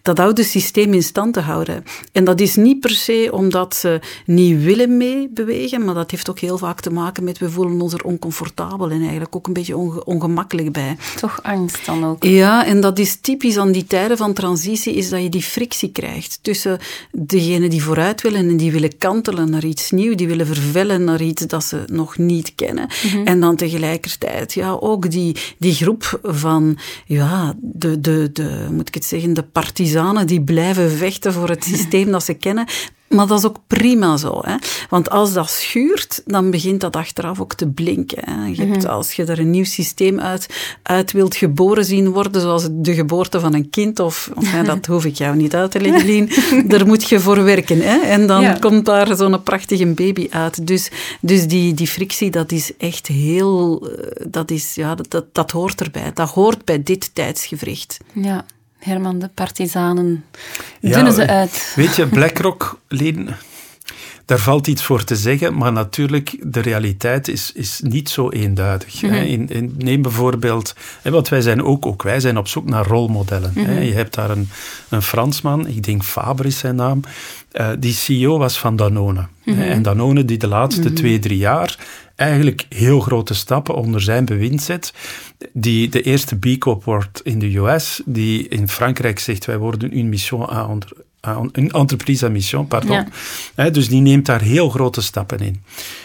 dat 0.02 0.18
oude 0.18 0.42
systeem 0.42 0.94
in 0.94 1.02
stand 1.02 1.34
te 1.34 1.40
houden. 1.40 1.84
En 2.12 2.24
dat 2.24 2.40
is 2.40 2.56
niet 2.56 2.80
per 2.80 2.90
se 2.90 3.28
omdat 3.32 3.76
ze 3.76 4.00
niet 4.24 4.62
willen 4.62 4.96
meebewegen, 4.96 5.84
maar 5.84 5.94
dat 5.94 6.10
heeft 6.10 6.30
ook 6.30 6.38
heel 6.38 6.58
vaak 6.58 6.80
te 6.80 6.90
maken 6.90 7.24
met 7.24 7.38
we 7.38 7.50
voelen 7.50 7.80
ons 7.80 7.92
er 7.92 8.04
oncomfortabel 8.04 8.90
en 8.90 9.00
eigenlijk 9.00 9.36
ook 9.36 9.46
een 9.46 9.52
beetje 9.52 9.76
onge- 9.76 10.04
ongemakkelijk 10.04 10.72
bij. 10.72 10.96
Toch 11.20 11.42
angst 11.42 11.86
dan 11.86 12.04
ook. 12.04 12.24
Ja, 12.24 12.66
en 12.66 12.80
dat 12.80 12.98
is 12.98 13.16
typisch 13.20 13.56
aan 13.56 13.72
die 13.72 13.84
tijden 13.84 14.16
van 14.16 14.32
transitie, 14.32 14.94
is 14.94 15.08
dat 15.08 15.22
je 15.22 15.28
die 15.28 15.42
frictie 15.42 15.92
krijgt 15.92 16.38
tussen 16.42 16.78
degenen 17.12 17.70
die 17.70 17.82
vooruit 17.82 18.22
willen 18.22 18.48
en 18.48 18.56
die 18.56 18.72
willen 18.72 18.98
kantelen 18.98 19.50
naar 19.50 19.64
iets 19.64 19.90
nieuws, 19.90 20.16
die 20.16 20.26
willen 20.28 20.46
vervellen 20.46 21.04
naar 21.04 21.22
iets 21.22 21.46
dat 21.46 21.64
ze 21.64 21.82
nog 21.86 22.18
niet 22.18 22.52
kennen. 22.54 22.88
En 23.24 23.40
dan 23.40 23.56
tegelijkertijd, 23.56 24.52
ja, 24.52 24.70
ook 24.72 25.10
die, 25.10 25.36
die 25.58 25.74
groep 25.74 26.20
van, 26.22 26.78
ja, 27.06 27.54
de, 27.60 28.00
de, 28.00 28.30
de, 28.32 28.66
moet 28.70 28.88
ik 28.88 28.94
het 28.94 29.04
zeggen, 29.04 29.32
de 29.34 29.42
partizanen 29.52 30.26
die 30.26 30.42
blijven 30.42 30.90
vechten 30.90 31.32
voor 31.32 31.48
het 31.48 31.64
systeem 31.64 32.10
dat 32.10 32.24
ze 32.24 32.34
kennen. 32.34 32.66
Maar 33.08 33.26
dat 33.26 33.38
is 33.38 33.44
ook 33.44 33.56
prima 33.66 34.16
zo. 34.16 34.38
Hè? 34.42 34.54
Want 34.88 35.10
als 35.10 35.32
dat 35.32 35.50
schuurt, 35.50 36.22
dan 36.26 36.50
begint 36.50 36.80
dat 36.80 36.96
achteraf 36.96 37.40
ook 37.40 37.54
te 37.54 37.68
blinken. 37.68 38.22
Hè? 38.30 38.46
Je 38.46 38.64
hebt, 38.66 38.86
Als 38.86 39.12
je 39.12 39.24
er 39.24 39.38
een 39.38 39.50
nieuw 39.50 39.64
systeem 39.64 40.20
uit, 40.20 40.46
uit 40.82 41.12
wilt 41.12 41.36
geboren 41.36 41.84
zien 41.84 42.08
worden, 42.10 42.40
zoals 42.40 42.68
de 42.70 42.94
geboorte 42.94 43.40
van 43.40 43.54
een 43.54 43.70
kind, 43.70 44.00
of, 44.00 44.30
dat 44.64 44.86
hoef 44.86 45.04
ik 45.04 45.14
jou 45.14 45.36
niet 45.36 45.54
uit 45.54 45.70
te 45.70 45.80
leggen, 45.80 46.04
Lien, 46.06 46.30
daar 46.70 46.86
moet 46.86 47.08
je 47.08 47.20
voor 47.20 47.44
werken. 47.44 47.80
Hè? 47.80 47.98
En 47.98 48.26
dan 48.26 48.42
Ja. 48.42 48.52
komt 48.52 48.84
daar 48.84 49.16
zo'n 49.16 49.42
prachtige 49.42 49.86
baby 49.86 50.26
uit. 50.30 50.66
Dus, 50.66 50.90
dus 51.20 51.46
die, 51.46 51.74
die 51.74 51.86
frictie, 51.88 52.30
dat 52.30 52.52
is 52.52 52.72
echt 52.78 53.06
heel... 53.06 53.88
eh, 53.88 54.26
Dat, 54.30 54.50
is, 54.50 54.74
ja, 54.74 54.94
dat, 54.94 55.10
dat, 55.10 55.24
dat 55.34 55.50
hoort 55.50 55.80
erbij. 55.80 56.10
Dat 56.14 56.28
hoort 56.30 56.64
bij 56.64 56.82
dit 56.82 57.10
tijdsgevricht. 57.14 57.98
Ja, 58.12 58.44
Herman, 58.78 59.18
de 59.18 59.30
partizanen 59.34 60.24
Ja, 60.80 60.94
dunnen 60.94 61.12
ze 61.12 61.26
uit. 61.26 61.72
Weet 61.76 61.96
je, 61.96 62.06
BlackRock, 62.06 62.80
Leen, 62.88 63.28
daar 64.24 64.38
valt 64.38 64.66
iets 64.66 64.82
voor 64.82 65.04
te 65.04 65.16
zeggen, 65.16 65.56
maar 65.56 65.72
natuurlijk, 65.72 66.36
de 66.42 66.60
realiteit 66.60 67.28
is, 67.28 67.52
is 67.54 67.80
niet 67.84 68.08
zo 68.08 68.30
eenduidig. 68.30 69.00
hè. 69.00 69.20
In, 69.20 69.48
in, 69.48 69.74
neem 69.78 70.02
bijvoorbeeld, 70.02 70.74
hè, 71.02 71.10
want 71.10 71.28
wij 71.28 71.40
zijn 71.40 71.62
ook, 71.64 71.86
ook 71.86 72.02
wij 72.02 72.20
zijn 72.20 72.38
op 72.38 72.48
zoek 72.48 72.68
naar 72.68 72.86
rolmodellen. 72.86 73.52
hè. 73.54 73.80
Je 73.80 73.92
hebt 73.94 74.14
daar 74.14 74.30
een, 74.30 74.48
een 74.88 75.02
Fransman, 75.02 75.66
ik 75.66 75.82
denk 75.82 76.04
Faber 76.04 76.46
is 76.46 76.58
zijn 76.58 76.74
naam, 76.74 77.00
eh, 77.50 77.70
die 77.78 77.92
CEO 77.92 78.38
was 78.38 78.58
van 78.58 78.76
Danone. 78.76 79.26
hè. 79.44 79.64
En 79.70 79.82
Danone 79.82 80.24
die 80.24 80.38
de 80.38 80.46
laatste 80.46 80.92
twee, 80.92 81.18
drie 81.18 81.38
jaar 81.38 81.78
eigenlijk 82.16 82.66
heel 82.68 83.00
grote 83.00 83.34
stappen 83.34 83.74
onder 83.74 84.00
zijn 84.00 84.24
bewind 84.24 84.62
zet. 84.62 84.92
Die 85.52 85.88
de 85.88 86.02
eerste 86.02 86.36
B 86.38 86.58
Corp 86.58 86.84
wordt 86.84 87.20
in 87.24 87.38
de 87.38 87.56
US, 87.56 88.02
die 88.04 88.48
in 88.48 88.68
Frankrijk 88.68 89.18
zegt 89.18 89.44
wij 89.44 89.58
worden 89.58 89.96
une 89.98 90.08
mission 90.08 90.50
à- 90.50 90.78
een 91.52 91.70
entreprise 91.70 92.26
à 92.26 92.28
mission, 92.28 92.66
pardon. 92.66 93.06
Ja. 93.56 93.70
Dus 93.70 93.88
die 93.88 94.00
neemt 94.00 94.26
daar 94.26 94.40
heel 94.40 94.68
grote 94.68 95.00
stappen 95.02 95.38
in. 95.40 95.62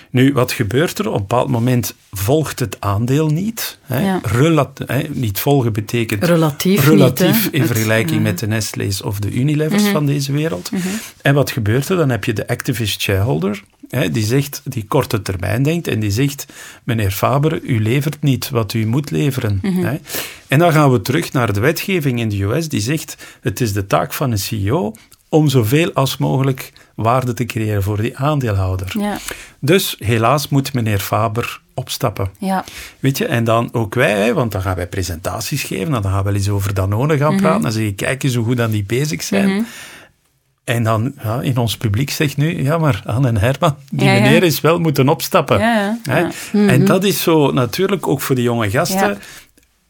Nu, 0.09 0.33
wat 0.33 0.51
gebeurt 0.51 0.99
er? 0.99 1.07
Op 1.07 1.13
een 1.13 1.19
bepaald 1.19 1.49
moment 1.49 1.93
volgt 2.11 2.59
het 2.59 2.77
aandeel 2.79 3.27
niet. 3.27 3.77
Hè. 3.81 3.99
Ja. 4.05 4.19
Relat- 4.23 4.83
niet 5.09 5.39
volgen 5.39 5.73
betekent 5.73 6.23
Relatief 6.23 6.87
relatief 6.87 7.43
niet, 7.43 7.53
in 7.53 7.65
vergelijking 7.67 8.21
met 8.23 8.39
de 8.39 8.47
Nestlé's 8.47 9.03
of 9.03 9.19
de 9.19 9.31
Unilevers 9.31 9.83
Mhm. 9.83 9.91
van 9.91 10.05
deze 10.05 10.31
wereld. 10.31 10.69
En 11.21 11.33
wat 11.33 11.51
gebeurt 11.51 11.89
er? 11.89 11.97
Dan 11.97 12.09
heb 12.09 12.23
je 12.23 12.33
de 12.33 12.47
activist 12.47 13.01
shareholder, 13.01 13.63
hè, 13.99 14.11
die 14.11 14.23
zegt, 14.25 14.61
die 14.63 14.85
korte 14.87 15.21
termijn 15.21 15.63
denkt 15.63 15.87
en 15.87 15.99
die 15.99 16.11
zegt, 16.11 16.45
meneer 16.83 17.11
Faber, 17.11 17.61
u 17.61 17.81
levert 17.81 18.21
niet 18.21 18.49
wat 18.49 18.73
u 18.73 18.85
moet 18.85 19.11
leveren. 19.11 19.59
Mhm. 19.61 19.83
Hè. 19.83 19.95
En 20.47 20.59
dan 20.59 20.71
gaan 20.71 20.91
we 20.91 21.01
terug 21.01 21.31
naar 21.31 21.53
de 21.53 21.59
wetgeving 21.59 22.19
in 22.19 22.29
de 22.29 22.43
US, 22.43 22.69
die 22.69 22.81
zegt, 22.81 23.17
het 23.41 23.61
is 23.61 23.73
de 23.73 23.87
taak 23.87 24.13
van 24.13 24.31
een 24.31 24.39
CEO 24.39 24.93
om 25.29 25.49
zoveel 25.49 25.93
als 25.93 26.17
mogelijk 26.17 26.73
waarde 26.95 27.33
te 27.33 27.45
creëren 27.45 27.83
voor 27.83 28.01
die 28.01 28.17
aandeelhouder. 28.17 28.91
Ja, 28.99 29.17
Dus 29.59 29.95
helaas 29.99 30.49
moet 30.49 30.73
meneer 30.73 30.99
Faber 30.99 31.61
opstappen. 31.73 32.29
ja. 32.39 32.63
Weet 32.99 33.17
je, 33.17 33.25
en 33.25 33.43
dan 33.43 33.69
ook 33.71 33.93
wij, 33.93 34.11
hè, 34.25 34.33
want 34.33 34.51
dan 34.51 34.61
gaan 34.61 34.75
wij 34.75 34.87
presentaties 34.87 35.63
geven, 35.63 35.91
dan 35.91 36.03
gaan 36.03 36.17
we 36.17 36.23
wel 36.23 36.33
eens 36.35 36.49
over 36.49 36.73
Danone 36.73 37.17
gaan 37.17 37.37
praten, 37.37 37.61
dan 37.61 37.71
zeg 37.71 37.83
je, 37.83 37.93
kijk 37.93 38.23
eens 38.23 38.35
hoe 38.35 38.45
goed 38.45 38.57
dan 38.57 38.71
die 38.71 38.83
bezig 38.83 39.23
zijn. 39.23 39.65
En 40.63 40.83
dan 40.83 41.13
ja, 41.23 41.41
in 41.41 41.57
ons 41.57 41.77
publiek 41.77 42.09
zegt 42.09 42.37
nu, 42.37 42.63
ja 42.63 42.77
maar 42.77 43.03
Anne 43.05 43.27
en 43.27 43.37
Herman, 43.37 43.75
die 43.89 44.05
Ja, 44.05 44.13
ja. 44.13 44.21
meneer 44.21 44.43
is 44.43 44.61
wel 44.61 44.79
moeten 44.79 45.09
opstappen. 45.09 45.61
Hè? 45.61 45.91
ja. 46.03 46.31
En 46.51 46.85
dat 46.85 47.03
is 47.03 47.21
zo 47.21 47.51
natuurlijk 47.51 48.07
ook 48.07 48.21
voor 48.21 48.35
de 48.35 48.41
jonge 48.41 48.69
gasten, 48.69 49.19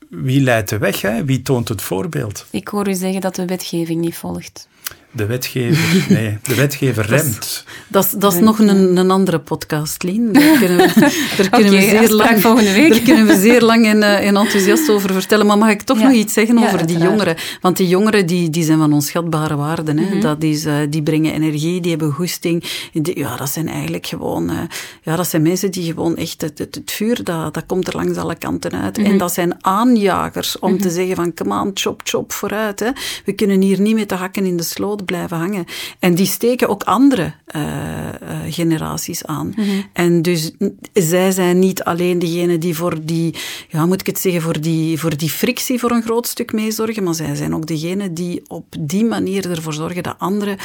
wie 0.10 0.42
leidt 0.42 0.70
de 0.70 0.78
weg, 0.78 1.02
hè? 1.02 1.26
wie 1.26 1.42
toont 1.42 1.70
het 1.70 1.82
voorbeeld? 1.82 2.46
Ik 2.50 2.68
hoor 2.68 2.88
u 2.88 2.94
zeggen 2.94 3.22
dat 3.22 3.36
de 3.36 3.46
wetgeving 3.46 4.02
niet 4.02 4.16
volgt. 4.16 4.68
De 5.16 5.26
wetgever, 5.26 6.06
nee, 6.16 6.38
de 6.44 6.56
wetgever 6.56 7.08
Dat 7.08 7.20
is- 7.20 7.22
remt. 7.26 7.64
Dat 7.88 8.06
is, 8.06 8.12
dat 8.12 8.34
is 8.34 8.40
nog 8.40 8.60
een, 8.60 8.98
een 8.98 9.12
andere 9.12 9.40
podcast, 9.40 10.04
Lien. 10.04 10.34
Daar 10.34 10.58
kunnen 10.60 10.78
we, 10.78 10.94
daar 11.38 11.50
kunnen 11.50 11.72
we 11.74 11.82
zeer 11.82 12.10
lang, 12.10 12.42
volgende 12.42 12.72
week. 12.74 12.90
Daar 12.90 13.00
kunnen 13.00 13.26
we 13.26 13.40
zeer 13.40 13.62
lang 13.62 13.86
en, 13.86 14.04
eh, 14.20 14.28
en 14.28 14.36
enthousiast 14.38 14.90
over 14.90 15.14
vertellen. 15.14 15.46
Maar 15.46 15.58
mag 15.58 15.70
ik 15.70 15.82
toch 15.82 15.98
Ja. 16.00 16.04
nog 16.04 16.14
iets 16.14 16.34
zeggen 16.34 16.58
Ja, 16.60 16.66
over 16.66 16.86
die 16.88 16.98
jongeren? 16.98 17.36
Want 17.62 17.78
die 17.78 17.88
jongeren 17.88 18.26
die, 18.26 18.50
die 18.50 18.64
zijn 18.64 18.78
van 18.78 18.94
onschatbare 18.94 19.56
waarden. 19.56 19.96
Mhm. 19.96 20.06
Hè? 20.14 20.20
dat 20.20 20.44
is, 20.44 20.66
eh, 20.66 20.76
die 20.90 21.04
brengen 21.04 21.34
energie, 21.34 21.82
die 21.82 21.92
hebben 21.92 22.12
goesting. 22.12 22.64
Die- 22.94 23.20
ja, 23.20 23.36
dat 23.36 23.50
zijn 23.50 23.68
eigenlijk 23.70 24.08
gewoon... 24.08 24.50
eh, 24.50 24.58
ja, 25.04 25.16
dat 25.16 25.28
zijn 25.28 25.42
mensen 25.42 25.72
die 25.72 25.86
gewoon 25.86 26.18
echt... 26.18 26.42
Het, 26.42 26.58
het, 26.58 26.76
het 26.76 26.92
vuur, 26.92 27.24
dat, 27.24 27.54
dat 27.54 27.66
komt 27.66 27.88
er 27.88 27.96
langs 27.96 28.18
alle 28.18 28.36
kanten 28.36 28.72
uit. 28.82 28.98
Mhm. 28.98 29.06
En 29.12 29.18
dat 29.18 29.34
zijn 29.34 29.66
aanjagers 29.66 30.60
om 30.60 30.82
te 30.82 30.90
zeggen 30.90 31.16
van... 31.16 31.34
Come 31.34 31.60
on, 31.62 31.72
chop, 31.74 32.02
chop, 32.04 32.32
vooruit. 32.32 32.80
Hè? 32.80 32.90
We 33.26 33.34
kunnen 33.34 33.62
hier 33.62 33.82
niet 33.82 33.96
met 33.96 34.10
de 34.10 34.16
hakken 34.16 34.46
in 34.46 34.58
de 34.58 34.64
sloot 34.64 35.02
blijven 35.06 35.38
hangen. 35.38 35.66
En 36.00 36.16
die 36.16 36.26
steken 36.26 36.70
ook 36.70 36.84
andere 36.84 37.34
eh, 37.46 38.08
eh, 38.10 38.14
generaties 38.50 39.26
aan. 39.26 39.54
En 39.94 40.22
dus 40.22 40.52
zij 40.94 41.32
zijn 41.32 41.60
niet 41.60 41.84
alleen 41.84 42.20
degene 42.20 42.58
die 42.58 42.76
voor 42.76 43.06
die, 43.06 43.36
ja, 43.70 43.86
moet 43.86 44.00
ik 44.00 44.08
het 44.08 44.20
zeggen, 44.20 44.42
voor 44.42 44.62
die, 44.62 45.00
voor 45.00 45.18
die 45.18 45.30
frictie 45.30 45.80
voor 45.80 45.92
een 45.92 46.04
groot 46.04 46.28
stuk 46.28 46.54
meezorgen, 46.54 47.04
maar 47.04 47.14
zij 47.14 47.36
zijn 47.36 47.56
ook 47.56 47.68
degene 47.68 48.14
die 48.14 48.42
op 48.48 48.66
die 48.80 49.06
manier 49.06 49.50
ervoor 49.50 49.74
zorgen 49.74 50.04
dat 50.04 50.16
anderen 50.18 50.58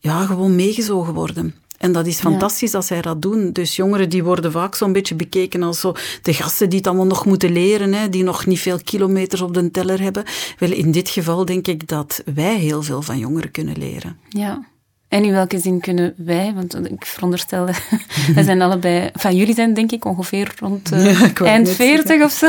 ja, 0.00 0.26
gewoon 0.26 0.54
meegezogen 0.54 1.14
worden. 1.14 1.54
En 1.80 1.92
dat 1.92 2.06
is 2.06 2.20
fantastisch 2.20 2.70
dat 2.70 2.84
zij 2.84 3.00
dat 3.02 3.22
doen. 3.22 3.52
Dus 3.52 3.76
jongeren 3.76 4.08
die 4.08 4.24
worden 4.24 4.52
vaak 4.52 4.74
zo'n 4.74 4.92
beetje 4.92 5.14
bekeken 5.14 5.62
als 5.62 5.80
zo 5.80 5.92
de 6.22 6.34
gasten 6.34 6.68
die 6.68 6.78
het 6.78 6.86
allemaal 6.86 7.06
nog 7.06 7.26
moeten 7.26 7.52
leren, 7.52 7.92
hè, 7.92 8.08
die 8.08 8.22
nog 8.22 8.46
niet 8.46 8.60
veel 8.60 8.78
kilometers 8.84 9.40
op 9.40 9.54
de 9.54 9.70
teller 9.70 10.00
hebben. 10.00 10.24
Wel, 10.58 10.72
in 10.72 10.90
dit 10.90 11.08
geval 11.08 11.44
denk 11.44 11.66
ik 11.66 11.88
dat 11.88 12.22
wij 12.34 12.58
heel 12.58 12.82
veel 12.82 13.02
van 13.02 13.18
jongeren 13.18 13.50
kunnen 13.50 13.78
leren. 13.78 14.18
Ja. 14.28 14.64
En 15.10 15.24
in 15.24 15.32
welke 15.32 15.58
zin 15.58 15.80
kunnen 15.80 16.14
wij, 16.16 16.52
want 16.54 16.90
ik 16.90 17.06
veronderstel, 17.06 17.64
wij 18.34 18.42
zijn 18.42 18.62
allebei, 18.62 19.10
van 19.12 19.36
jullie 19.36 19.54
zijn 19.54 19.74
denk 19.74 19.92
ik 19.92 20.04
ongeveer 20.04 20.52
rond 20.58 20.92
uh, 20.92 21.42
eind 21.42 21.68
40 21.70 22.22
of 22.22 22.32
zo. 22.32 22.46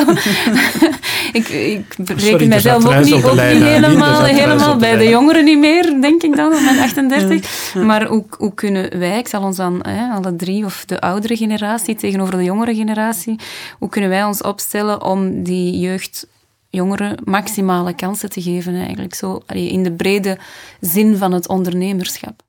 ik, 1.40 1.48
ik 1.50 1.96
reken 2.18 2.48
mijzelf 2.48 2.86
ook 2.86 3.04
niet, 3.04 3.14
ook 3.14 3.32
niet 3.32 3.64
helemaal, 3.64 4.24
helemaal 4.24 4.78
bij 4.78 4.98
de 4.98 5.10
jongeren 5.10 5.44
niet 5.44 5.58
meer, 5.58 6.02
denk 6.02 6.24
ik 6.24 6.36
dan, 6.36 6.54
op 6.54 6.62
mijn 6.62 6.80
38. 6.80 7.76
Maar 7.76 8.08
hoe, 8.08 8.26
hoe 8.38 8.54
kunnen 8.54 9.00
wij, 9.00 9.20
ik 9.20 9.28
zal 9.28 9.44
ons 9.44 9.58
dan 9.58 9.80
hè, 9.88 10.08
alle 10.14 10.36
drie, 10.36 10.66
of 10.66 10.86
de 10.86 11.02
oudere 11.02 11.38
generatie 11.38 11.96
tegenover 11.96 12.38
de 12.38 12.44
jongere 12.44 12.76
generatie, 12.76 13.40
hoe 13.80 13.90
kunnen 13.90 14.10
wij 14.10 14.24
ons 14.24 14.42
opstellen 14.42 15.04
om 15.04 15.44
die 15.44 15.80
jeugd 15.80 16.28
jongeren 16.70 17.18
maximale 17.24 17.96
kansen 17.96 18.30
te 18.30 18.42
geven, 18.42 18.76
eigenlijk 18.76 19.16
zo 19.16 19.42
in 19.48 19.84
de 19.84 19.92
brede 19.92 20.38
zin 20.80 21.18
van 21.18 21.32
het 21.32 21.48
ondernemerschap? 21.48 22.44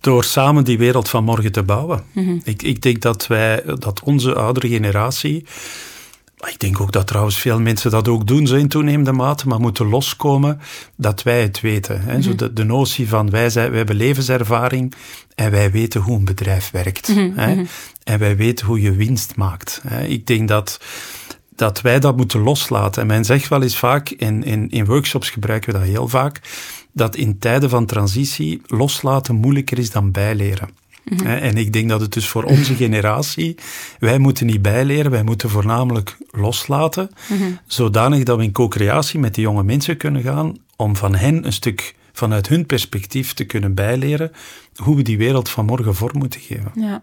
Door 0.00 0.24
samen 0.24 0.64
die 0.64 0.78
wereld 0.78 1.08
van 1.08 1.24
morgen 1.24 1.52
te 1.52 1.62
bouwen. 1.62 2.04
Mhm. 2.12 2.38
ik, 2.44 2.62
ik 2.62 2.82
denk 2.82 3.00
dat 3.00 3.26
wij, 3.26 3.62
dat 3.78 4.02
onze 4.04 4.34
oudere 4.34 4.68
generatie, 4.68 5.44
ik 6.46 6.58
denk 6.58 6.80
ook 6.80 6.92
dat 6.92 7.06
trouwens 7.06 7.38
veel 7.38 7.60
mensen 7.60 7.90
dat 7.90 8.08
ook 8.08 8.26
doen, 8.26 8.46
zo 8.46 8.54
in 8.54 8.68
toenemende 8.68 9.12
mate, 9.12 9.48
maar 9.48 9.60
moeten 9.60 9.88
loskomen 9.88 10.60
dat 10.96 11.22
wij 11.22 11.42
het 11.42 11.60
weten. 11.60 12.00
Hè. 12.00 12.22
Zo 12.22 12.28
mhm. 12.28 12.38
de, 12.38 12.52
de, 12.52 12.64
notie 12.64 13.08
van 13.08 13.30
wij, 13.30 13.50
zijn, 13.50 13.68
wij 13.68 13.78
hebben 13.78 13.96
levenservaring 13.96 14.94
en 15.34 15.50
wij 15.50 15.70
weten 15.70 16.00
hoe 16.00 16.16
een 16.16 16.24
bedrijf 16.24 16.70
werkt. 16.70 17.08
Mhm, 17.08 17.30
hè. 17.34 17.62
En 18.04 18.18
wij 18.18 18.36
weten 18.36 18.66
hoe 18.66 18.80
je 18.80 18.92
winst 18.92 19.36
maakt. 19.36 19.80
Hè. 19.86 20.04
Ik 20.04 20.26
denk 20.26 20.48
dat 20.48 20.78
dat 21.58 21.80
wij 21.80 22.00
dat 22.00 22.16
moeten 22.16 22.40
loslaten. 22.40 23.02
En 23.02 23.08
men 23.08 23.24
zegt 23.24 23.48
wel 23.48 23.62
eens 23.62 23.78
vaak, 23.78 24.10
in, 24.10 24.44
in, 24.44 24.70
in 24.70 24.84
workshops 24.84 25.30
gebruiken 25.30 25.72
we 25.72 25.78
dat 25.78 25.88
heel 25.88 26.08
vaak, 26.08 26.40
dat 26.92 27.16
in 27.16 27.38
tijden 27.38 27.70
van 27.70 27.86
transitie 27.86 28.60
loslaten 28.66 29.34
moeilijker 29.34 29.78
is 29.78 29.90
dan 29.90 30.10
bijleren. 30.10 30.68
Mhm. 31.04 31.26
En 31.26 31.56
ik 31.56 31.72
denk 31.72 31.88
dat 31.88 32.00
het 32.00 32.12
dus 32.12 32.28
voor 32.28 32.44
onze 32.44 32.74
generatie, 32.74 33.54
wij 33.98 34.18
moeten 34.18 34.46
niet 34.46 34.62
bijleren, 34.62 35.10
wij 35.10 35.22
moeten 35.22 35.50
voornamelijk 35.50 36.16
loslaten, 36.30 37.10
mm 37.28 37.58
zodanig 37.66 38.22
dat 38.22 38.36
we 38.36 38.42
in 38.42 38.52
co-creatie 38.52 39.20
met 39.20 39.34
de 39.34 39.40
jonge 39.40 39.62
mensen 39.62 39.96
kunnen 39.96 40.22
gaan, 40.22 40.56
om 40.76 40.96
van 40.96 41.14
hen 41.14 41.46
een 41.46 41.52
stuk 41.52 41.94
vanuit 42.12 42.48
hun 42.48 42.66
perspectief 42.66 43.34
te 43.34 43.44
kunnen 43.44 43.74
bijleren 43.74 44.32
hoe 44.76 44.96
we 44.96 45.02
die 45.02 45.18
wereld 45.18 45.48
van 45.48 45.64
morgen 45.64 45.94
vorm 45.94 46.18
moeten 46.18 46.40
geven. 46.40 46.72
Ja. 46.74 47.02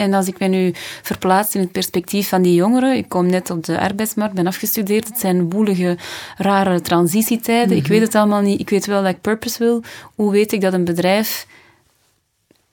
En 0.00 0.14
als 0.14 0.26
ik 0.26 0.38
me 0.38 0.46
nu 0.46 0.72
verplaats 1.02 1.54
in 1.54 1.60
het 1.60 1.72
perspectief 1.72 2.28
van 2.28 2.42
die 2.42 2.54
jongeren, 2.54 2.96
ik 2.96 3.08
kom 3.08 3.26
net 3.26 3.50
op 3.50 3.64
de 3.64 3.80
arbeidsmarkt, 3.80 4.34
ben 4.34 4.46
afgestudeerd, 4.46 5.08
het 5.08 5.18
zijn 5.18 5.50
woelige, 5.50 5.98
rare 6.36 6.80
transitietijden. 6.80 7.76
Ik 7.76 7.82
mhm. 7.82 7.92
weet 7.92 8.00
het 8.00 8.14
allemaal 8.14 8.40
niet. 8.40 8.60
Ik 8.60 8.70
weet 8.70 8.86
wel 8.86 9.02
dat 9.02 9.10
ik 9.10 9.20
purpose 9.20 9.58
wil. 9.58 9.82
Hoe 10.14 10.30
weet 10.30 10.52
ik 10.52 10.60
dat 10.60 10.72
een 10.72 10.84
bedrijf 10.84 11.46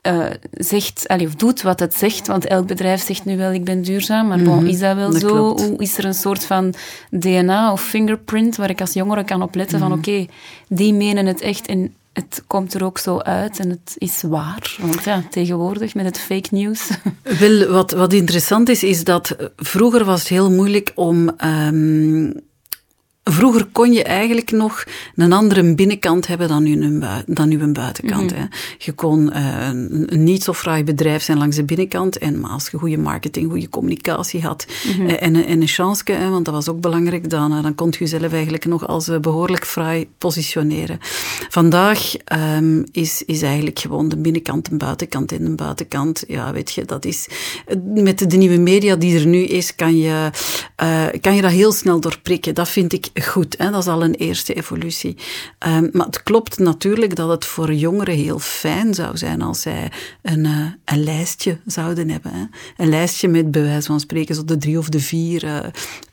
uh, 0.07 0.25
zegt, 0.51 1.05
of 1.07 1.35
doet 1.35 1.61
wat 1.61 1.79
het 1.79 1.93
zegt, 1.93 2.27
want 2.27 2.45
elk 2.45 2.67
bedrijf 2.67 3.01
zegt 3.01 3.25
nu 3.25 3.37
wel 3.37 3.51
ik 3.51 3.63
ben 3.63 3.81
duurzaam, 3.81 4.27
maar 4.27 4.41
bon, 4.41 4.57
mhm. 4.57 4.67
is 4.67 4.79
dat 4.79 4.95
wel 4.95 5.11
zo? 5.11 5.57
Hoe 5.57 5.77
is 5.77 5.97
er 5.97 6.05
een 6.05 6.13
soort 6.13 6.45
van 6.45 6.73
DNA 7.09 7.71
of 7.71 7.83
fingerprint 7.83 8.55
waar 8.55 8.69
ik 8.69 8.81
als 8.81 8.93
jongere 8.93 9.23
kan 9.23 9.41
opletten 9.41 9.79
van 9.79 9.89
mhm. 9.89 9.97
oké, 9.97 10.25
die 10.67 10.93
menen 10.93 11.25
het 11.25 11.41
echt 11.41 11.67
en 11.67 11.93
het 12.17 12.43
komt 12.47 12.73
er 12.73 12.83
ook 12.83 12.97
zo 12.97 13.19
uit 13.19 13.59
en 13.59 13.69
het 13.69 13.95
is 13.97 14.21
waar. 14.21 14.75
Want 14.79 15.03
ja, 15.03 15.23
tegenwoordig 15.29 15.95
met 15.95 16.05
het 16.05 16.19
fake 16.19 16.47
news. 16.51 16.89
Wel, 17.39 17.67
wat, 17.67 17.91
wat 17.91 18.13
interessant 18.13 18.69
is, 18.69 18.83
is 18.83 19.03
dat 19.03 19.35
vroeger 19.55 20.05
was 20.05 20.19
het 20.19 20.27
heel 20.27 20.51
moeilijk 20.51 20.91
om 20.95 21.31
um, 21.45 22.33
Vroeger 23.29 23.65
kon 23.71 23.93
je 23.93 24.03
eigenlijk 24.03 24.51
nog 24.51 24.83
een 25.15 25.33
andere 25.33 25.75
binnenkant 25.75 26.27
hebben 26.27 26.47
dan 26.47 26.63
nu 26.63 26.99
dan 27.25 27.51
een 27.51 27.73
buitenkant. 27.73 28.31
Mhm. 28.31 28.39
hè. 28.39 28.45
Je 28.77 28.91
kon 28.91 29.31
uh, 29.33 29.67
een 29.67 30.23
niet 30.23 30.43
zo 30.43 30.53
fraai 30.53 30.83
bedrijf 30.83 31.23
zijn 31.23 31.37
langs 31.37 31.55
de 31.55 31.63
binnenkant. 31.63 32.17
En 32.17 32.39
maar 32.39 32.49
als 32.49 32.69
je 32.71 32.77
goede 32.77 32.97
marketing, 32.97 33.49
goede 33.49 33.69
communicatie 33.69 34.41
had 34.41 34.65
mm 34.97 35.05
en, 35.07 35.45
en, 35.45 35.61
een 35.61 35.67
chance, 35.67 36.03
hè, 36.11 36.29
want 36.29 36.45
dat 36.45 36.53
was 36.53 36.69
ook 36.69 36.81
belangrijk, 36.81 37.29
dan, 37.29 37.53
uh, 37.53 37.63
dan 37.63 37.75
kon 37.75 37.87
je 37.91 37.97
jezelf 37.97 38.33
eigenlijk 38.33 38.65
nog 38.65 38.87
als 38.87 39.07
uh, 39.07 39.19
behoorlijk 39.19 39.65
fraai 39.65 40.07
positioneren. 40.17 40.99
Vandaag 41.49 42.13
um, 42.57 42.83
is, 42.91 43.23
is 43.25 43.41
eigenlijk 43.41 43.79
gewoon 43.79 44.09
de 44.09 44.17
binnenkant 44.17 44.71
een 44.71 44.77
buitenkant 44.77 45.31
en 45.31 45.45
een 45.45 45.55
buitenkant. 45.55 46.23
Ja, 46.27 46.53
weet 46.53 46.71
je, 46.71 46.85
dat 46.85 47.05
is... 47.05 47.27
Met 47.93 48.29
de 48.29 48.37
nieuwe 48.37 48.57
media 48.57 48.95
die 48.95 49.19
er 49.19 49.25
nu 49.25 49.43
is, 49.43 49.75
kan 49.75 49.97
je, 49.97 50.29
kan 51.21 51.35
je 51.35 51.41
dat 51.41 51.51
heel 51.51 51.71
snel 51.71 51.99
doorprikken. 51.99 52.55
Dat 52.55 52.69
vind 52.69 52.93
ik 52.93 53.09
goed. 53.25 53.57
Hè? 53.57 53.71
Dat 53.71 53.81
is 53.81 53.87
al 53.87 54.03
een 54.03 54.15
eerste 54.15 54.53
evolutie. 54.53 55.17
Um, 55.67 55.89
maar 55.91 56.05
het 56.05 56.23
klopt 56.23 56.59
natuurlijk 56.59 57.15
dat 57.15 57.29
het 57.29 57.45
voor 57.45 57.73
jongeren 57.73 58.15
heel 58.15 58.39
fijn 58.39 58.93
zou 58.93 59.17
zijn 59.17 59.41
als 59.41 59.61
zij 59.61 59.91
een, 60.21 60.45
uh, 60.45 60.65
een 60.85 61.03
lijstje 61.03 61.57
zouden 61.65 62.09
hebben. 62.09 62.31
Hè? 62.33 62.43
Een 62.77 62.89
lijstje 62.89 63.27
met 63.27 63.51
bij 63.51 63.61
wijze 63.61 63.87
van 63.87 63.99
spreken 63.99 64.35
zo 64.35 64.45
de 64.45 64.57
drie 64.57 64.77
of 64.77 64.89
de 64.89 64.99
vier 64.99 65.43
uh, 65.43 65.59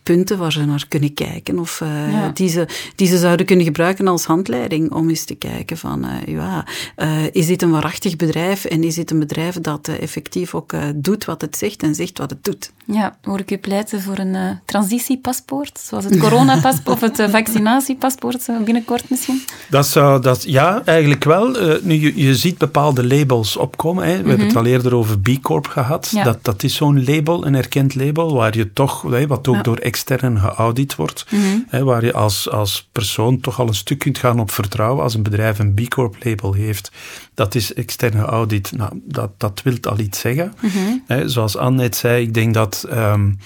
punten 0.04 0.38
waar 0.38 0.52
ze 0.52 0.64
naar 0.64 0.86
kunnen 0.88 1.14
kijken. 1.14 1.58
Of 1.58 1.80
uh, 1.80 2.12
ja. 2.12 2.30
die, 2.34 2.48
ze, 2.48 2.66
die 2.96 3.06
ze 3.06 3.18
zouden 3.18 3.46
kunnen 3.46 3.64
gebruiken 3.64 4.08
als 4.08 4.24
handleiding 4.24 4.92
om 4.92 5.08
eens 5.08 5.24
te 5.24 5.34
kijken 5.34 5.78
van, 5.78 6.04
uh, 6.04 6.34
ja, 6.34 6.66
uh, 6.96 7.10
is 7.32 7.46
dit 7.46 7.62
een 7.62 7.70
waarachtig 7.70 8.16
bedrijf 8.16 8.64
en 8.64 8.84
is 8.84 8.94
dit 8.94 9.10
een 9.10 9.18
bedrijf 9.18 9.60
dat 9.60 9.88
effectief 9.88 10.54
ook 10.54 10.72
doet 10.94 11.24
wat 11.24 11.40
het 11.40 11.56
zegt 11.56 11.82
en 11.82 11.94
zegt 11.94 12.18
wat 12.18 12.30
het 12.30 12.44
doet. 12.44 12.72
Ja, 12.84 13.16
hoor 13.22 13.38
ik 13.38 13.50
u 13.50 13.58
pleiten 13.58 14.02
voor 14.02 14.18
een 14.18 14.58
transitiepaspoort, 14.64 15.80
zoals 15.82 16.04
het 16.04 16.18
coronapaspoort 16.18 17.02
of 17.02 17.16
het 17.16 17.30
vaccinatiepaspoort 17.30 18.46
binnenkort 18.64 19.10
misschien? 19.10 19.42
Dat 19.70 19.86
zou, 19.86 20.20
dat, 20.22 20.42
ja, 20.42 20.82
eigenlijk 20.84 21.24
wel. 21.24 21.56
nu, 21.82 22.00
je, 22.00 22.12
je 22.26 22.34
ziet 22.34 22.58
bepaalde 22.58 23.06
labels 23.06 23.56
opkomen. 23.56 24.04
Hè. 24.04 24.10
We 24.10 24.28
hebben 24.28 24.38
het 24.46 24.48
mhm. 24.48 24.58
al 24.58 24.66
eerder 24.66 24.94
over 24.94 25.18
B 25.18 25.28
Corp 25.42 25.66
gehad. 25.66 26.10
Ja. 26.14 26.24
Dat, 26.24 26.44
dat 26.44 26.62
is 26.62 26.74
zo'n 26.74 27.04
label, 27.04 27.46
een 27.46 27.54
erkend 27.54 27.94
label, 27.94 28.34
waar 28.34 28.56
je 28.56 28.72
toch, 28.72 29.02
wat 29.02 29.48
ook 29.48 29.54
ja. 29.54 29.62
door 29.62 29.78
extern 29.94 30.38
geaudit 30.38 30.94
wordt, 30.94 31.26
mhm. 31.30 31.59
hè, 31.68 31.85
waar 31.85 32.04
je 32.04 32.12
als, 32.12 32.50
als 32.50 32.88
persoon 32.92 33.40
toch 33.40 33.61
al 33.61 33.68
een 33.68 33.74
stuk 33.74 33.98
kunt 33.98 34.18
gaan 34.18 34.40
op 34.40 34.50
vertrouwen. 34.50 35.02
Als 35.02 35.14
een 35.14 35.22
bedrijf 35.22 35.59
een 35.59 35.74
B 35.74 35.88
Corp 35.88 36.16
label 36.24 36.52
heeft, 36.52 36.90
dat 37.35 37.54
is 37.54 37.74
extern 37.74 38.12
geaudit, 38.12 38.72
nou, 38.76 39.00
dat, 39.04 39.30
dat 39.38 39.61
wil 39.64 39.76
al 39.83 39.98
iets 39.98 40.20
zeggen. 40.20 40.54
Mhm. 40.61 40.98
hè, 41.07 41.28
zoals 41.28 41.57
Anne 41.57 41.83
net 41.83 41.96
zei, 41.96 42.22
ik 42.22 42.35
denk 42.35 42.54
dat, 42.54 42.87
um, 42.92 43.38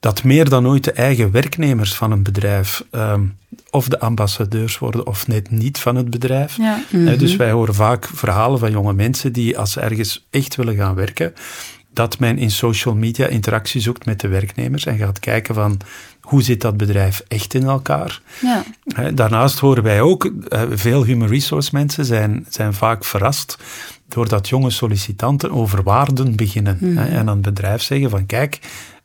dat 0.00 0.24
meer 0.24 0.48
dan 0.48 0.66
ooit 0.66 0.84
de 0.84 0.92
eigen 0.92 1.30
werknemers 1.30 1.94
van 1.94 2.12
een 2.12 2.22
bedrijf 2.22 2.84
um, 2.92 3.36
of 3.70 3.88
de 3.88 4.00
ambassadeurs 4.00 4.78
worden 4.78 5.06
of 5.06 5.26
net 5.26 5.50
niet 5.50 5.78
van 5.78 5.96
het 5.96 6.10
bedrijf. 6.10 6.56
Ja. 6.56 6.82
dus 7.16 7.30
mhm. 7.30 7.38
wij 7.38 7.50
horen 7.50 7.74
vaak 7.74 8.10
verhalen 8.14 8.58
van 8.58 8.70
jonge 8.70 8.92
mensen 8.92 9.32
die 9.32 9.58
als 9.58 9.72
ze 9.72 9.80
ergens 9.80 10.26
echt 10.30 10.56
willen 10.56 10.76
gaan 10.76 10.94
werken, 10.94 11.34
dat 11.92 12.18
men 12.18 12.38
in 12.38 12.50
social 12.50 12.94
media 12.94 13.26
interactie 13.26 13.80
zoekt 13.80 14.06
met 14.06 14.20
de 14.20 14.28
werknemers 14.28 14.86
en 14.86 14.98
gaat 14.98 15.18
kijken 15.18 15.54
van 15.54 15.80
hoe 16.20 16.42
zit 16.42 16.60
dat 16.60 16.76
bedrijf 16.76 17.22
echt 17.28 17.54
in 17.54 17.62
elkaar. 17.62 18.20
Ja. 18.40 18.64
Daarnaast 19.10 19.58
horen 19.58 19.82
wij 19.82 20.00
ook, 20.00 20.32
eh, 20.48 20.62
veel 20.70 21.04
human 21.04 21.28
resource 21.28 21.70
mensen 21.72 22.04
zijn, 22.04 22.46
zijn 22.48 22.74
vaak 22.74 23.04
verrast 23.04 23.58
doordat 24.08 24.48
jonge 24.48 24.70
sollicitanten 24.70 25.50
over 25.50 25.82
waarden 25.82 26.36
beginnen. 26.36 26.78
Mhm. 26.80 26.98
En 26.98 27.28
aan 27.28 27.36
het 27.36 27.42
bedrijf 27.42 27.82
zeggen 27.82 28.10
van 28.10 28.26
kijk, 28.26 28.58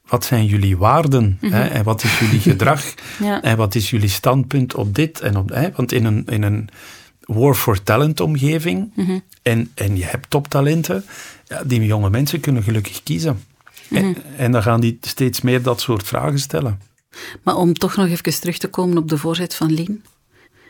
wat 0.07 0.25
zijn 0.25 0.45
jullie 0.45 0.77
waarden 0.77 1.37
mhm. 1.41 1.53
en 1.53 1.83
wat 1.83 2.03
is 2.03 2.19
jullie 2.19 2.39
gedrag 2.39 2.93
en 3.41 3.57
wat 3.57 3.75
is 3.75 3.89
jullie 3.89 4.09
standpunt 4.09 4.75
op 4.75 4.95
dit 4.95 5.19
en 5.19 5.37
op 5.37 5.49
hè? 5.49 5.69
want 5.75 5.91
in 5.91 6.05
een, 6.05 6.25
in 6.25 6.43
een 6.43 6.69
war 7.21 7.55
for 7.55 7.83
talent 7.83 8.19
omgeving 8.19 8.91
mhm. 8.95 9.19
en, 9.41 9.71
en 9.75 9.97
je 9.97 10.05
hebt 10.05 10.29
toptalenten, 10.29 11.05
ja, 11.47 11.63
die 11.63 11.85
jonge 11.85 12.09
mensen 12.09 12.39
kunnen 12.39 12.63
gelukkig 12.63 13.03
kiezen. 13.03 13.43
en, 13.89 14.05
mhm. 14.05 14.19
en, 14.37 14.51
dan 14.51 14.63
gaan 14.63 14.81
die 14.81 14.97
steeds 15.01 15.41
meer 15.41 15.61
dat 15.61 15.81
soort 15.81 16.07
vragen 16.07 16.39
stellen. 16.39 16.81
Maar 17.43 17.55
om 17.55 17.73
toch 17.73 17.95
nog 17.95 18.07
even 18.07 18.39
terug 18.39 18.57
te 18.57 18.67
komen 18.67 18.97
op 18.97 19.09
de 19.09 19.17
voorzet 19.17 19.55
van 19.55 19.73
Lien. 19.73 20.03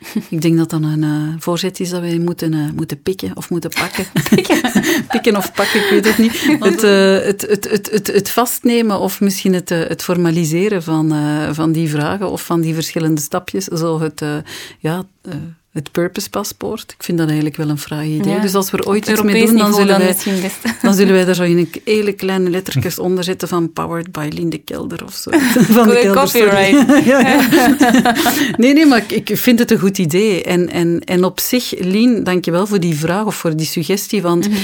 Ik 0.29 0.41
denk 0.41 0.57
dat 0.57 0.69
dat 0.69 0.81
een 0.81 1.03
uh, 1.03 1.33
voorzet 1.39 1.79
is 1.79 1.89
dat 1.89 2.01
wij 2.01 2.17
moeten, 2.17 2.53
uh, 2.53 2.71
moeten 2.71 3.01
pikken 3.01 3.35
of 3.35 3.49
moeten 3.49 3.69
pakken. 3.69 4.05
pikken 5.11 5.35
of 5.35 5.53
pakken, 5.53 5.83
ik 5.83 5.89
weet 5.89 6.05
het 6.05 6.17
niet. 6.17 6.59
Het, 6.59 6.83
uh, 6.83 7.19
het, 7.19 7.41
het, 7.41 7.69
het, 7.69 7.91
het, 7.91 8.07
het, 8.07 8.29
vastnemen 8.29 8.99
of 8.99 9.21
misschien 9.21 9.53
het, 9.53 9.69
het 9.69 10.03
formaliseren 10.03 10.83
van, 10.83 11.13
van 11.55 11.71
die 11.71 11.89
vragen 11.89 12.29
of 12.29 12.45
van 12.45 12.61
die 12.61 12.73
verschillende 12.73 13.21
stapjes. 13.21 13.65
Zo 13.65 13.99
het, 13.99 14.23
ja, 14.79 15.05
het 15.77 15.91
Purpose 15.91 16.29
Paspoort. 16.29 16.91
Ik 16.97 17.03
vind 17.03 17.17
dat 17.17 17.27
eigenlijk 17.27 17.57
wel 17.57 17.69
een 17.69 17.77
fraai 17.77 18.15
idee. 18.15 18.39
Dus 18.39 18.53
als 18.53 18.71
we 18.71 18.77
er 18.77 18.87
ooit 18.87 19.07
iets 19.07 19.21
mee 19.21 19.45
doen, 19.45 19.57
dan 19.57 19.73
zullen, 19.73 19.97
wij, 19.97 20.15
dan 20.81 20.93
zullen 20.93 21.13
wij 21.13 21.25
daar 21.25 21.35
zo 21.35 21.43
in 21.43 21.57
een 21.57 21.69
hele 21.95 22.11
kleine 22.11 22.49
lettertjes 22.49 22.99
onder 23.07 23.23
zetten 23.23 23.47
van 23.47 23.73
Powered 23.73 24.11
by 24.11 24.29
Linde 24.33 24.57
Kelder 24.57 25.03
of 25.03 25.13
zo. 25.13 25.31
Van 25.77 25.87
de 25.87 26.11
copyright. 26.13 26.87
Nee, 28.57 28.73
nee, 28.73 28.85
maar 28.85 29.03
ik 29.07 29.31
vind 29.33 29.59
het 29.59 29.71
een 29.71 29.79
goed 29.79 29.97
idee. 29.97 30.43
En, 30.43 30.69
en, 30.69 31.01
en 31.03 31.23
op 31.23 31.39
zich, 31.39 31.73
Lien, 31.79 32.23
dank 32.23 32.45
je 32.45 32.51
wel 32.51 32.67
voor 32.67 32.79
die 32.79 32.95
vraag 32.95 33.25
of 33.25 33.35
voor 33.35 33.55
die 33.55 33.65
suggestie, 33.65 34.21
want... 34.21 34.49
Mhm 34.49 34.57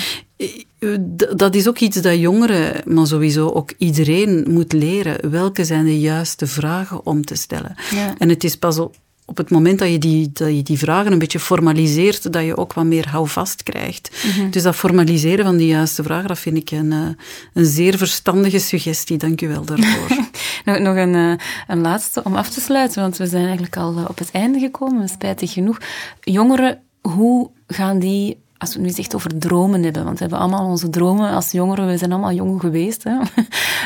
dat 1.36 1.56
is 1.56 1.68
ook 1.68 1.80
iets 1.80 2.02
dat 2.02 2.20
jongeren, 2.20 2.82
maar 2.86 3.08
sowieso 3.08 3.50
ook 3.50 3.74
iedereen 3.78 4.46
moet 4.50 4.74
leren. 4.74 5.32
Welke 5.32 5.66
zijn 5.66 5.86
de 5.86 6.00
juiste 6.00 6.48
vragen 6.48 7.06
om 7.06 7.26
te 7.26 7.36
stellen? 7.36 7.76
En 8.18 8.30
het 8.30 8.44
is 8.44 8.58
pas 8.58 8.80
op, 8.80 8.96
op 9.26 9.38
het 9.38 9.50
moment 9.50 9.80
dat 9.80 9.90
je, 9.90 9.98
die, 9.98 10.32
dat 10.34 10.56
je 10.56 10.64
die 10.64 10.78
vragen 10.78 11.12
een 11.12 11.20
beetje 11.20 11.40
formaliseert, 11.40 12.34
dat 12.34 12.44
je 12.44 12.58
ook 12.58 12.74
wat 12.74 12.86
meer 12.86 13.10
houvast 13.10 13.64
krijgt. 13.64 14.26
Mhm. 14.26 14.50
Dus 14.50 14.64
dat 14.64 14.76
formaliseren 14.76 15.46
van 15.46 15.58
die 15.58 15.68
juiste 15.68 16.04
vragen, 16.04 16.28
dat 16.28 16.40
vind 16.40 16.58
ik 16.58 16.72
een, 16.72 16.92
eh, 16.92 17.08
een 17.54 17.66
zeer 17.66 17.98
verstandige 17.98 18.60
suggestie. 18.60 19.18
Dank 19.18 19.42
u 19.42 19.48
wel 19.48 19.66
daarvoor. 19.66 20.18
nog, 20.66 20.80
nog 20.80 20.96
een, 20.96 21.16
eh, 21.16 21.46
een 21.68 21.82
laatste 21.82 22.24
om 22.24 22.36
af 22.36 22.50
te 22.50 22.62
sluiten, 22.62 23.02
want 23.02 23.18
we 23.18 23.28
zijn 23.28 23.44
eigenlijk 23.44 23.78
al 23.78 23.98
eh, 23.98 24.06
op 24.10 24.18
het 24.18 24.32
einde 24.32 24.60
gekomen, 24.60 25.10
spijtig 25.10 25.54
genoeg. 25.54 25.78
Jongeren, 26.22 26.82
hoe 27.02 27.50
gaan 27.68 28.00
die 28.00 28.42
als 28.58 28.76
we 28.76 28.82
nu 28.82 28.90
echt 28.90 29.16
over 29.16 29.40
dromen 29.40 29.84
hebben, 29.84 30.04
want 30.04 30.16
we 30.16 30.22
hebben 30.22 30.40
allemaal 30.40 30.66
onze 30.66 30.90
dromen 30.90 31.32
als 31.32 31.52
jongeren, 31.52 31.88
we 31.88 31.98
zijn 31.98 32.12
allemaal 32.12 32.34
jong 32.34 32.62
geweest. 32.62 33.04
Hè? 33.04 33.18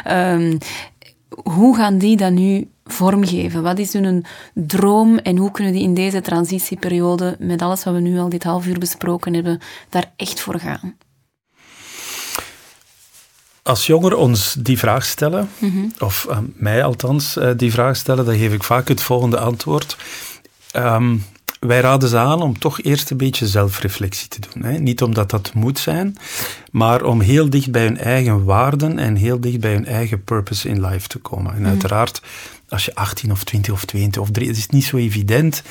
Ehm, 0.03 0.57
hoe 1.43 1.75
gaan 1.75 1.97
die 1.97 2.17
dat 2.17 2.31
nu 2.31 2.67
vormgeven? 2.87 3.63
Wat 3.63 3.79
is 3.79 3.93
hun 3.93 4.25
droom 4.53 5.17
en 5.17 5.37
hoe 5.37 5.51
kunnen 5.51 5.73
die 5.73 5.81
in 5.81 5.93
deze 5.93 6.21
transitieperiode, 6.21 7.35
met 7.39 7.61
alles 7.61 7.83
wat 7.83 7.93
we 7.93 7.99
nu 7.99 8.19
al 8.19 8.29
dit 8.29 8.43
half 8.43 8.65
uur 8.65 8.79
besproken 8.79 9.33
hebben, 9.33 9.59
daar 9.89 10.11
echt 10.15 10.39
voor 10.39 10.59
gaan? 10.59 10.97
Als 13.63 13.85
jongeren 13.85 14.17
ons 14.17 14.55
die 14.59 14.77
vraag 14.77 15.05
stellen, 15.05 15.49
mhm. 15.57 15.85
of 15.99 16.27
uh, 16.29 16.37
mij 16.55 16.83
althans 16.83 17.37
uh, 17.37 17.49
die 17.57 17.71
vraag 17.71 17.95
stellen, 17.95 18.25
dan 18.25 18.37
geef 18.37 18.53
ik 18.53 18.63
vaak 18.63 18.87
het 18.87 19.01
volgende 19.01 19.39
antwoord. 19.39 19.97
Um, 20.75 21.23
wij 21.59 21.79
raden 21.79 22.09
ze 22.09 22.17
aan 22.17 22.41
om 22.41 22.59
toch 22.59 22.81
eerst 22.81 23.09
een 23.09 23.17
beetje 23.17 23.47
zelfreflectie 23.47 24.27
te 24.27 24.39
doen. 24.39 24.63
Hè. 24.63 24.77
Niet 24.77 25.01
omdat 25.01 25.29
dat 25.29 25.53
moet 25.53 25.79
zijn, 25.79 26.15
maar 26.71 27.03
om 27.03 27.21
heel 27.21 27.49
dicht 27.49 27.71
bij 27.71 27.83
hun 27.83 27.97
eigen 27.97 28.43
waarden 28.43 28.99
en 28.99 29.15
heel 29.15 29.39
dicht 29.39 29.59
bij 29.59 29.73
hun 29.73 29.85
eigen 29.85 30.23
purpose 30.23 30.69
in 30.69 30.85
life 30.85 31.07
te 31.07 31.19
komen. 31.19 31.53
En 31.53 31.61
mhm. 31.61 31.69
uiteraard, 31.69 32.21
als 32.69 32.85
je 32.85 32.95
18 32.95 33.31
of 33.31 33.43
20 33.43 33.73
of 33.73 33.85
20 33.85 34.21
of 34.21 34.31
3, 34.31 34.47
het 34.47 34.57
is 34.57 34.67
niet 34.67 34.85
zo 34.85 34.97
evident. 34.97 35.63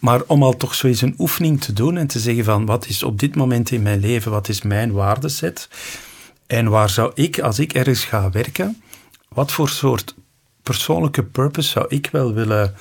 Maar 0.00 0.22
om 0.26 0.42
al 0.42 0.56
toch 0.56 0.74
zo 0.74 0.86
eens 0.86 1.00
een 1.00 1.14
oefening 1.18 1.60
te 1.60 1.72
doen 1.72 1.96
en 1.96 2.06
te 2.06 2.18
zeggen 2.18 2.44
van 2.44 2.66
wat 2.66 2.86
is 2.86 3.02
op 3.02 3.18
dit 3.18 3.34
moment 3.34 3.70
in 3.70 3.82
mijn 3.82 4.00
leven, 4.00 4.30
wat 4.30 4.48
is 4.48 4.62
mijn 4.62 4.92
waardeset? 4.92 5.68
En 6.46 6.68
waar 6.68 6.90
zou 6.90 7.12
ik, 7.14 7.40
als 7.40 7.58
ik 7.58 7.72
ergens 7.72 8.04
ga 8.04 8.30
werken, 8.30 8.82
wat 9.28 9.52
voor 9.52 9.68
soort 9.68 10.14
persoonlijke 10.62 11.22
purpose 11.22 11.68
zou 11.68 11.86
ik 11.88 12.08
wel 12.12 12.32
willen 12.32 12.74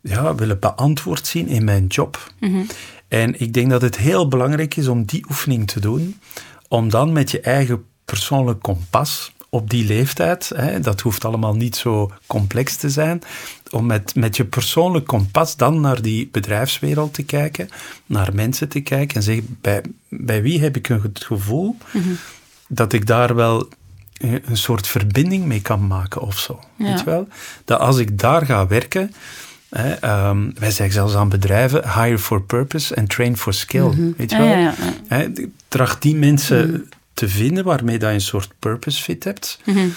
ja, 0.00 0.34
willen 0.34 0.58
beantwoord 0.58 1.26
zien 1.26 1.48
in 1.48 1.64
mijn 1.64 1.86
job. 1.86 2.32
Mhm. 2.40 2.62
En 3.08 3.40
ik 3.40 3.52
denk 3.52 3.70
dat 3.70 3.82
het 3.82 3.96
heel 3.96 4.28
belangrijk 4.28 4.76
is 4.76 4.88
om 4.88 5.04
die 5.04 5.24
oefening 5.28 5.66
te 5.66 5.80
doen, 5.80 6.20
om 6.68 6.90
dan 6.90 7.12
met 7.12 7.30
je 7.30 7.40
eigen 7.40 7.84
persoonlijk 8.04 8.62
kompas 8.62 9.32
op 9.48 9.70
die 9.70 9.86
leeftijd, 9.86 10.52
hè, 10.54 10.80
dat 10.80 11.00
hoeft 11.00 11.24
allemaal 11.24 11.54
niet 11.54 11.76
zo 11.76 12.12
complex 12.26 12.76
te 12.76 12.90
zijn, 12.90 13.22
om 13.70 13.86
met, 13.86 14.14
met 14.14 14.36
je 14.36 14.44
persoonlijk 14.44 15.06
kompas 15.06 15.56
dan 15.56 15.80
naar 15.80 16.02
die 16.02 16.28
bedrijfswereld 16.32 17.14
te 17.14 17.22
kijken, 17.22 17.68
naar 18.06 18.34
mensen 18.34 18.68
te 18.68 18.80
kijken 18.80 19.16
en 19.16 19.22
zeggen, 19.22 19.58
bij, 19.60 19.82
bij 20.08 20.42
wie 20.42 20.60
heb 20.60 20.76
ik 20.76 20.86
het 20.86 21.24
gevoel 21.24 21.76
mhm. 21.92 22.08
dat 22.68 22.92
ik 22.92 23.06
daar 23.06 23.34
wel 23.34 23.68
een 24.20 24.56
soort 24.56 24.86
verbinding 24.86 25.44
mee 25.44 25.60
kan 25.60 25.86
maken 25.86 26.20
of 26.20 26.38
zo. 26.38 26.60
Weet 26.76 26.98
je 26.98 27.04
wel? 27.04 27.28
Dat 27.64 27.80
als 27.80 27.98
ik 27.98 28.18
daar 28.18 28.46
ga 28.46 28.66
werken, 28.66 29.10
Ehm, 30.00 30.50
wij 30.58 30.70
zeggen 30.70 30.94
zelfs 30.94 31.14
aan 31.14 31.28
bedrijven: 31.28 31.82
hire 31.92 32.18
for 32.18 32.42
purpose 32.42 32.96
and 32.96 33.08
train 33.08 33.36
for 33.36 33.54
skill. 33.54 33.86
Mhm. 33.86 34.10
Weet 34.16 34.30
je 34.30 34.36
wel? 34.36 34.46
Ja, 34.46 34.74
tracht 35.68 36.02
die 36.02 36.16
mensen 36.16 36.70
mhm. 36.70 36.80
Te 37.16 37.28
vinden 37.28 37.64
waarmee 37.64 37.98
dat 37.98 38.08
je 38.08 38.14
een 38.14 38.20
soort 38.20 38.52
purpose 38.58 39.02
fit 39.02 39.24
hebt. 39.24 39.58
Mhm. 39.64 39.88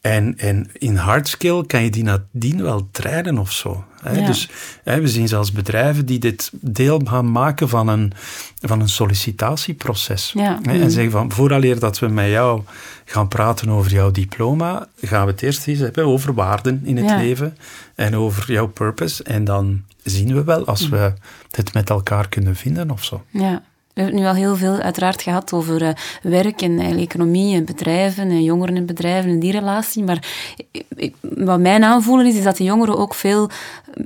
En, 0.00 0.38
en 0.38 0.70
in 0.72 0.96
hard 0.96 1.28
skill 1.28 1.64
kan 1.66 1.82
je 1.82 1.90
die 1.90 2.02
nadien 2.02 2.62
wel 2.62 2.88
trainen 2.90 3.38
of 3.38 3.52
zo. 3.52 3.84
Hè? 4.02 4.26
Dus 4.26 4.48
hè, 4.82 5.00
we 5.00 5.08
zien 5.08 5.28
zelfs 5.28 5.52
bedrijven 5.52 6.06
die 6.06 6.18
dit 6.18 6.50
deel 6.60 7.00
gaan 7.04 7.32
maken 7.32 7.68
van 7.68 7.88
een, 7.88 8.12
van 8.60 8.80
een 8.80 8.88
sollicitatieproces. 8.88 10.34
Hè? 10.38 10.54
En 10.62 10.90
zeggen 10.90 11.12
van, 11.12 11.32
vooraleer 11.32 11.78
dat 11.78 11.98
we 11.98 12.08
met 12.08 12.28
jou 12.28 12.62
gaan 13.04 13.28
praten 13.28 13.68
over 13.68 13.92
jouw 13.92 14.10
diploma, 14.10 14.88
gaan 15.00 15.26
we 15.26 15.30
het 15.32 15.42
eerst 15.42 15.66
eens 15.66 15.78
hebben 15.78 16.06
over 16.06 16.34
waarden 16.34 16.80
in 16.84 16.96
het 16.96 17.16
leven 17.16 17.56
en 17.94 18.16
over 18.16 18.52
jouw 18.52 18.66
purpose. 18.66 19.22
En 19.22 19.44
dan 19.44 19.82
zien 20.02 20.34
we 20.34 20.44
wel 20.44 20.66
als 20.66 20.88
we 20.88 21.12
het 21.50 21.74
met 21.74 21.90
elkaar 21.90 22.28
kunnen 22.28 22.56
vinden 22.56 22.90
of 22.90 23.04
zo. 23.04 23.24
Ja. 23.30 23.62
We 23.94 24.00
hebben 24.00 24.20
het 24.20 24.24
nu 24.24 24.30
al 24.30 24.46
heel 24.46 24.56
veel 24.56 24.80
uiteraard 24.80 25.22
gehad 25.22 25.52
over 25.52 25.82
uh, 25.82 25.88
werk 26.22 26.62
en 26.62 26.78
economie 26.78 27.56
en 27.56 27.64
bedrijven 27.64 28.30
en 28.30 28.42
jongeren 28.42 28.76
en 28.76 28.86
bedrijven 28.86 29.30
en 29.30 29.38
die 29.38 29.52
relatie. 29.52 30.02
Maar 30.02 30.26
wat 31.20 31.60
mijn 31.60 31.84
aanvoelen 31.84 32.26
is, 32.26 32.36
is 32.36 32.42
dat 32.42 32.56
de 32.56 32.64
jongeren 32.64 32.98
ook 32.98 33.14
veel 33.14 33.50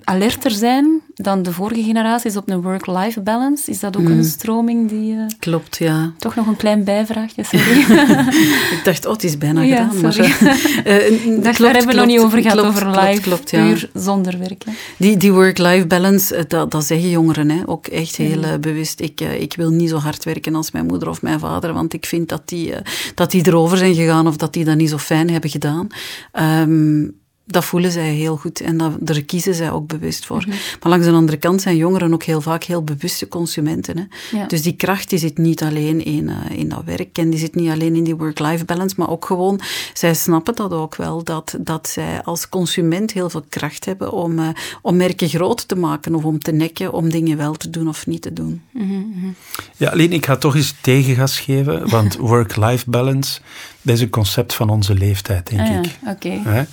alerter 0.04 0.50
zijn 0.50 1.00
dan 1.14 1.42
de 1.42 1.52
vorige 1.52 1.82
generaties 1.82 2.36
op 2.36 2.50
een 2.50 2.62
work-life 2.62 3.20
balance. 3.20 3.70
Is 3.70 3.80
dat 3.80 3.96
ook 3.96 4.04
een 4.04 4.12
hmm. 4.12 4.22
stroming 4.22 4.88
die... 4.88 5.14
Uh, 5.14 5.26
Klopt, 5.38 5.76
ja. 5.76 6.12
Toch 6.18 6.34
nog 6.34 6.46
een 6.46 6.56
klein 6.56 6.84
bijvraagje, 6.84 7.44
sorry. 7.44 7.78
ik 8.76 8.80
dacht, 8.84 9.06
oh, 9.06 9.12
het 9.12 9.24
is 9.24 9.38
bijna 9.38 9.62
ja, 9.62 9.88
gedaan. 9.88 10.12
Sorry. 10.12 10.34
Maar, 10.42 10.56
uh, 11.00 11.42
klopt, 11.42 11.58
daar 11.58 11.72
hebben 11.74 11.86
we 11.86 11.94
nog 11.94 12.06
niet 12.06 12.20
over 12.20 12.42
gehad, 12.42 12.60
over 12.60 13.00
live, 13.00 13.20
klopt, 13.20 13.50
ja. 13.50 13.64
puur 13.64 13.90
zonder 13.94 14.38
werken. 14.38 14.72
Die, 14.96 15.16
die 15.16 15.32
work-life 15.32 15.86
balance, 15.86 16.44
dat, 16.48 16.70
dat 16.70 16.84
zeggen 16.84 17.10
jongeren 17.10 17.50
hè, 17.50 17.60
ook 17.66 17.86
echt 17.86 18.16
heel 18.16 18.58
bewust. 18.58 19.00
Ik, 19.00 19.20
ik 19.20 19.54
wil 19.56 19.70
niet 19.70 19.88
zo 19.88 19.96
hard 19.96 20.24
werken 20.24 20.54
als 20.54 20.70
mijn 20.70 20.86
moeder 20.86 21.08
of 21.08 21.22
mijn 21.22 21.40
vader, 21.40 21.72
want 21.72 21.92
ik 21.92 22.06
vind 22.06 22.28
dat 22.28 22.42
die, 22.44 22.74
dat 23.14 23.30
die 23.30 23.46
erover 23.46 23.78
zijn 23.78 23.94
gegaan 23.94 24.26
of 24.26 24.36
dat 24.36 24.52
die 24.52 24.64
dat 24.64 24.76
niet 24.76 24.90
zo 24.90 24.98
fijn 24.98 25.30
hebben 25.30 25.50
gedaan. 25.50 25.86
Um, 26.32 27.16
dat 27.50 27.64
voelen 27.64 27.92
zij 27.92 28.10
heel 28.10 28.36
goed 28.36 28.60
en 28.60 28.76
dat, 28.76 28.92
daar 29.00 29.22
kiezen 29.22 29.54
zij 29.54 29.70
ook 29.70 29.86
bewust 29.86 30.26
voor. 30.26 30.38
Mhm. 30.38 30.48
Maar 30.48 30.90
langs 30.90 31.06
de 31.06 31.12
andere 31.12 31.38
kant 31.38 31.62
zijn 31.62 31.76
jongeren 31.76 32.12
ook 32.12 32.22
heel 32.22 32.40
vaak 32.40 32.64
heel 32.64 32.82
bewuste 32.84 33.28
consumenten. 33.28 33.98
Hè? 33.98 34.46
Dus 34.46 34.62
die 34.62 34.76
kracht 34.76 35.10
die 35.10 35.18
zit 35.18 35.38
niet 35.38 35.62
alleen 35.62 36.04
in, 36.04 36.28
uh, 36.28 36.58
in 36.58 36.68
dat 36.68 36.84
werk 36.84 37.18
en 37.18 37.30
die 37.30 37.38
zit 37.38 37.54
niet 37.54 37.70
alleen 37.70 37.94
in 37.94 38.04
die 38.04 38.16
work-life 38.16 38.64
balance, 38.64 38.94
maar 38.98 39.10
ook 39.10 39.24
gewoon, 39.24 39.60
zij 39.92 40.14
snappen 40.14 40.54
dat 40.54 40.72
ook 40.72 40.96
wel, 40.96 41.24
dat, 41.24 41.56
dat 41.60 41.88
zij 41.88 42.22
als 42.22 42.48
consument 42.48 43.12
heel 43.12 43.30
veel 43.30 43.44
kracht 43.48 43.84
hebben 43.84 44.12
om, 44.12 44.38
uh, 44.38 44.48
om 44.82 44.96
merken 44.96 45.28
groot 45.28 45.68
te 45.68 45.76
maken 45.76 46.14
of 46.14 46.24
om 46.24 46.38
te 46.38 46.52
nekken, 46.52 46.92
om 46.92 47.10
dingen 47.10 47.36
wel 47.36 47.54
te 47.54 47.70
doen 47.70 47.88
of 47.88 48.06
niet 48.06 48.22
te 48.22 48.32
doen. 48.32 48.62
Mhm, 48.70 48.94
mhm. 48.94 49.28
Ja, 49.76 49.90
alleen 49.90 50.12
ik 50.12 50.26
ga 50.26 50.36
toch 50.36 50.56
eens 50.56 50.74
tegengas 50.80 51.40
geven, 51.40 51.88
want 51.88 52.16
work-life 52.32 52.90
balance 52.90 53.40
dat 53.88 53.96
is 53.96 54.02
een 54.02 54.10
concept 54.10 54.54
van 54.54 54.68
onze 54.68 54.94
leeftijd, 54.94 55.46
denk 55.46 55.60
ah, 55.60 55.68
ik. 55.68 55.98
Oké. 56.06 56.66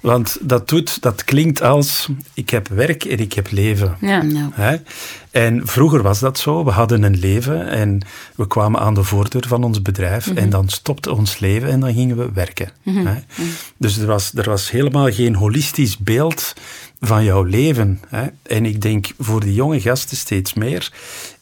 Want 0.00 0.38
dat, 0.40 0.68
doet, 0.68 1.02
dat 1.02 1.24
klinkt 1.24 1.62
als, 1.62 2.08
ik 2.34 2.50
heb 2.50 2.68
werk 2.68 3.04
en 3.04 3.18
ik 3.18 3.32
heb 3.32 3.50
leven. 3.50 3.96
Ja. 4.00 4.22
Hè? 4.52 4.76
En 5.30 5.66
vroeger 5.66 6.02
was 6.02 6.18
dat 6.18 6.38
zo. 6.38 6.64
We 6.64 6.70
hadden 6.70 7.02
een 7.02 7.18
leven 7.18 7.68
en 7.68 8.00
we 8.36 8.46
kwamen 8.46 8.80
aan 8.80 8.94
de 8.94 9.02
voordeur 9.02 9.44
van 9.48 9.64
ons 9.64 9.82
bedrijf 9.82 10.26
en 10.26 10.34
mhm. 10.34 10.50
dan 10.50 10.68
stopte 10.68 11.14
ons 11.14 11.38
leven 11.38 11.68
en 11.68 11.80
dan 11.80 11.94
gingen 11.94 12.16
we 12.16 12.32
werken. 12.32 12.70
Mhm. 12.82 13.06
Hè? 13.06 13.14
Dus 13.76 13.98
er 13.98 14.06
was, 14.06 14.32
er 14.34 14.50
was 14.50 14.70
helemaal 14.70 15.12
geen 15.12 15.34
holistisch 15.34 15.98
beeld 15.98 16.54
van 17.00 17.24
jouw 17.24 17.42
leven. 17.42 18.00
Hè? 18.08 18.26
En 18.42 18.64
ik 18.64 18.82
denk 18.82 19.06
voor 19.18 19.40
de 19.40 19.54
jonge 19.54 19.80
gasten 19.80 20.16
steeds 20.16 20.54
meer 20.54 20.92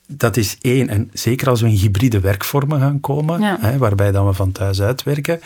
dat 0.06 0.36
is 0.36 0.56
één. 0.60 0.88
En 0.88 1.10
zeker 1.12 1.48
als 1.48 1.60
we 1.60 1.68
in 1.68 1.74
hybride 1.74 2.20
werkvormen 2.20 2.80
gaan 2.80 3.00
komen, 3.00 3.42
hè, 3.60 3.78
waarbij 3.78 4.12
dan 4.12 4.26
we 4.26 4.32
van 4.32 4.52
thuis 4.52 4.80
uitwerken, 4.80 5.40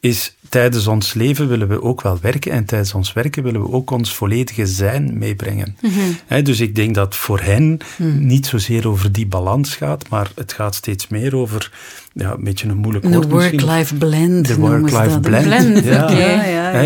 is 0.00 0.36
tijdens 0.52 0.86
ons 0.86 1.14
leven 1.14 1.48
willen 1.48 1.68
we 1.68 1.82
ook 1.82 2.02
wel 2.02 2.18
werken 2.20 2.52
en 2.52 2.64
tijdens 2.64 2.94
ons 2.94 3.12
werken 3.12 3.42
willen 3.42 3.60
we 3.60 3.72
ook 3.72 3.90
ons 3.90 4.14
volledige 4.14 4.66
zijn 4.66 5.18
meebrengen. 5.18 5.76
Mhm. 5.80 6.44
dus 6.44 6.60
ik 6.60 6.74
denk 6.74 6.94
dat 6.94 7.16
voor 7.16 7.40
hen 7.40 7.78
mhm. 7.96 8.26
niet 8.26 8.46
zozeer 8.46 8.88
over 8.88 9.12
die 9.12 9.26
balans 9.26 9.76
gaat, 9.76 10.08
maar 10.08 10.30
het 10.34 10.52
gaat 10.52 10.74
steeds 10.74 11.08
meer 11.08 11.36
over 11.36 11.70
ja, 12.12 12.32
een 12.32 12.44
beetje 12.44 12.68
een 12.68 12.76
moeilijk 12.76 13.04
woord 13.04 13.22
De 13.22 13.28
work-life 13.28 13.94
blend. 13.94 14.46
De 14.46 14.56
work-life 14.56 15.20
blend. 15.20 15.44
blend. 15.44 15.84
Ja. 15.84 16.10
ja, 16.10 16.44
ja, 16.44 16.82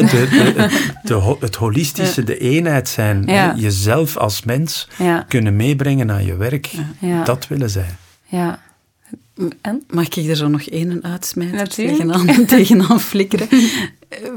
de, 1.02 1.36
het 1.40 1.54
holistische, 1.54 2.24
de 2.24 2.38
eenheid 2.38 2.88
zijn. 2.88 3.24
Jezelf 3.56 4.16
als 4.16 4.42
mens 4.42 4.88
kunnen 5.28 5.56
meebrengen 5.56 6.06
naar 6.06 6.22
je 6.22 6.36
werk. 6.36 6.70
Dat 7.24 7.48
willen 7.48 7.70
zij. 7.70 7.96
Ja. 8.24 8.64
En? 9.60 9.82
Mag 9.90 10.08
ik 10.08 10.28
er 10.28 10.36
zo 10.36 10.48
nog 10.48 10.62
één 10.62 11.04
uitsmijten? 11.04 11.68
Tegenaan, 11.68 12.44
tegenaan 12.46 13.00
flikkeren. 13.00 13.48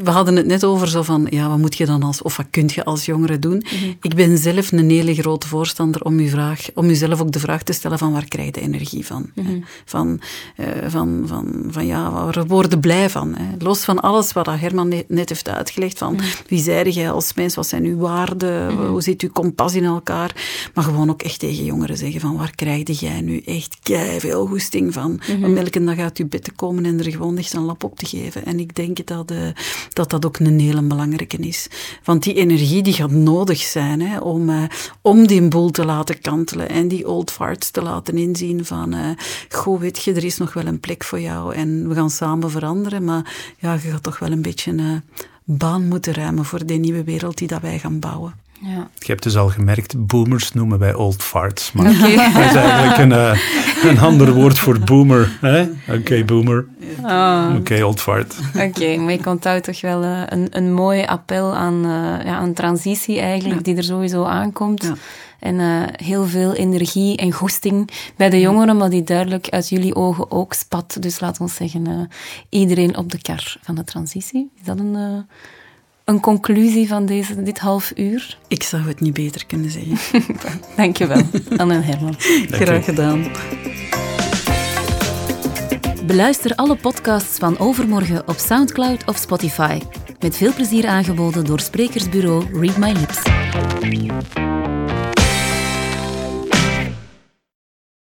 we 0.03 0.11
hadden 0.11 0.35
het 0.35 0.45
net 0.45 0.63
over 0.63 0.87
zo 0.87 1.01
van, 1.01 1.27
ja, 1.29 1.49
wat 1.49 1.57
moet 1.57 1.77
je 1.77 1.85
dan 1.85 2.03
als, 2.03 2.21
of 2.21 2.37
wat 2.37 2.45
kun 2.49 2.69
je 2.73 2.85
als 2.85 3.05
jongere 3.05 3.39
doen? 3.39 3.63
Mhm. 3.65 3.91
Ik 4.01 4.15
ben 4.15 4.37
zelf 4.37 4.71
een 4.71 4.89
hele 4.89 5.15
grote 5.15 5.47
voorstander 5.47 6.01
om, 6.01 6.19
je 6.19 6.29
vraag, 6.29 6.67
om 6.73 6.87
jezelf 6.87 7.21
ook 7.21 7.31
de 7.31 7.39
vraag 7.39 7.63
te 7.63 7.73
stellen 7.73 7.97
van 7.97 8.11
waar 8.11 8.27
krijg 8.27 8.45
je 8.45 8.51
de 8.51 8.61
energie 8.61 9.05
van? 9.05 9.31
Mhm. 9.35 9.59
Van, 9.85 10.19
uh, 10.57 10.67
van, 10.87 11.23
van, 11.25 11.63
van, 11.69 11.85
ja, 11.85 12.11
waar 12.11 12.47
worden 12.47 12.79
blij 12.79 13.09
van? 13.09 13.35
Hè? 13.35 13.45
Los 13.57 13.83
van 13.83 13.99
alles 13.99 14.33
wat 14.33 14.45
Herman 14.45 15.03
net, 15.07 15.29
heeft 15.29 15.49
uitgelegd, 15.49 15.97
van 15.97 16.13
mhm. 16.13 16.23
wie 16.47 16.61
zijde 16.61 16.91
jij 16.91 17.11
als 17.11 17.33
mens, 17.33 17.55
wat 17.55 17.67
zijn 17.67 17.83
uw 17.83 17.97
waarden, 17.97 18.73
hoe 18.73 19.01
zit 19.01 19.21
uw 19.21 19.29
kompas 19.31 19.75
in 19.75 19.83
elkaar? 19.83 20.35
Maar 20.73 20.83
gewoon 20.83 21.09
ook 21.09 21.21
echt 21.21 21.39
tegen 21.39 21.65
jongeren 21.65 21.97
zeggen 21.97 22.21
van 22.21 22.37
waar 22.37 22.55
krijg 22.55 22.99
jij 22.99 23.21
nu 23.21 23.41
echt 23.45 23.77
veel 24.17 24.45
goesting 24.45 24.79
oplossing 24.79 24.93
van, 24.93 25.45
om 25.45 25.57
elke 25.57 25.83
dag 25.83 25.97
uit 25.97 26.17
je 26.17 26.25
bed 26.25 26.43
te 26.43 26.51
komen 26.51 26.85
en 26.85 26.99
er 26.99 27.11
gewoon 27.11 27.37
echt 27.37 27.53
een 27.53 27.65
lap 27.65 27.83
op 27.83 27.97
te 27.97 28.05
geven. 28.05 28.45
En 28.45 28.59
ik 28.59 28.75
denk 28.75 29.07
dat 29.07 29.31
uh, 29.31 29.37
dat, 29.93 30.09
dat 30.09 30.25
ook 30.25 30.39
een 30.39 30.59
hele 30.59 30.81
belangrijke 30.81 31.37
is. 31.37 31.67
Want 32.03 32.23
die 32.23 32.33
energie 32.33 32.81
die 32.81 32.93
gaat 32.93 33.11
nodig 33.11 33.59
zijn 33.61 34.01
hè, 34.01 34.19
om, 34.19 34.49
uh, 34.49 34.63
om 35.01 35.27
die 35.27 35.47
boel 35.47 35.69
te 35.69 35.85
laten 35.85 36.21
kantelen 36.21 36.69
en 36.69 36.87
die 36.87 37.07
old 37.07 37.31
farts 37.31 37.71
te 37.71 37.81
laten 37.81 38.17
inzien 38.17 38.65
van, 38.65 38.93
uh, 38.93 39.09
goh, 39.49 39.79
weet 39.79 40.03
je, 40.03 40.13
er 40.13 40.23
is 40.23 40.37
nog 40.37 40.53
wel 40.53 40.65
een 40.65 40.79
plek 40.79 41.03
voor 41.03 41.19
jou 41.19 41.55
en 41.55 41.89
we 41.89 41.95
gaan 41.95 42.09
samen 42.09 42.51
veranderen, 42.51 43.03
maar 43.03 43.53
ja, 43.57 43.73
je 43.73 43.79
gaat 43.79 44.03
toch 44.03 44.19
wel 44.19 44.31
een 44.31 44.41
beetje 44.41 44.71
een 44.71 45.01
baan 45.43 45.87
moeten 45.87 46.13
ruimen 46.13 46.45
voor 46.45 46.65
die 46.65 46.79
nieuwe 46.79 47.03
wereld 47.03 47.37
die 47.37 47.47
dat 47.47 47.61
wij 47.61 47.79
gaan 47.79 47.99
bouwen. 47.99 48.33
Ja. 48.61 48.89
Je 48.97 49.05
hebt 49.05 49.23
dus 49.23 49.37
al 49.37 49.49
gemerkt, 49.49 50.05
boomers 50.07 50.51
noemen 50.51 50.79
wij 50.79 50.93
old 50.93 51.23
farts. 51.23 51.71
Maar 51.71 51.89
okay. 51.89 52.15
dat 52.15 52.45
is 52.45 52.55
eigenlijk 52.55 52.97
een, 52.97 53.11
uh, 53.11 53.39
een 53.83 53.99
ander 53.99 54.33
woord 54.33 54.59
voor 54.59 54.79
boomer. 54.79 55.37
Oké, 55.41 55.69
okay, 55.89 56.25
boomer. 56.25 56.67
Oh. 57.03 57.45
Oké, 57.49 57.59
okay, 57.59 57.81
old 57.81 58.01
fart. 58.01 58.35
Oké, 58.57 58.97
maar 58.97 59.11
je 59.11 59.21
komt 59.21 59.41
toch 59.41 59.81
wel 59.81 60.03
uh, 60.03 60.21
een, 60.25 60.47
een 60.51 60.73
mooi 60.73 61.03
appel 61.03 61.55
aan 61.55 61.85
uh, 61.85 62.25
ja, 62.25 62.41
een 62.41 62.53
transitie 62.53 63.19
eigenlijk, 63.19 63.63
die 63.63 63.75
er 63.75 63.83
sowieso 63.83 64.23
aankomt. 64.23 64.83
Ja. 64.83 64.93
En 65.39 65.89
heel 66.03 66.25
veel 66.25 66.53
energie 66.53 67.17
en 67.17 67.31
goesting 67.31 67.89
bij 68.15 68.29
de 68.29 68.39
jongeren, 68.39 68.77
maar 68.77 68.89
die 68.89 69.03
duidelijk 69.03 69.49
uit 69.49 69.69
jullie 69.69 69.95
ogen 69.95 70.31
ook 70.31 70.53
spat. 70.53 70.97
Dus 70.99 71.19
laat 71.19 71.39
ons 71.39 71.55
zeggen, 71.55 72.09
iedereen 72.49 72.97
op 72.97 73.11
de 73.11 73.21
kar 73.21 73.57
van 73.61 73.75
de 73.75 73.83
transitie. 73.83 74.51
Is 74.59 74.65
dat 74.65 74.79
een 74.79 75.25
een 76.09 76.19
conclusie 76.19 76.87
van 76.87 77.05
deze, 77.05 77.43
dit 77.43 77.59
half 77.59 77.91
uur? 77.95 78.37
Ik 78.47 78.63
zou 78.63 78.87
het 78.87 78.99
niet 78.99 79.13
beter 79.13 79.45
kunnen 79.45 79.71
zeggen. 79.71 80.21
Dankjewel, 80.77 81.21
Anne 81.57 81.73
en 81.73 81.83
Herman. 81.83 82.15
Graag 82.49 82.85
gedaan. 82.85 83.31
Beluister 86.05 86.55
alle 86.55 86.75
podcasts 86.75 87.37
van 87.37 87.59
Overmorgen 87.59 88.27
op 88.27 88.37
Soundcloud 88.37 89.05
of 89.05 89.17
Spotify. 89.17 89.79
Met 90.19 90.37
veel 90.37 90.53
plezier 90.53 90.87
aangeboden 90.87 91.45
door 91.45 91.59
sprekersbureau 91.59 92.59
Read 92.59 92.77
My 92.77 92.91
Lips. 92.91 93.21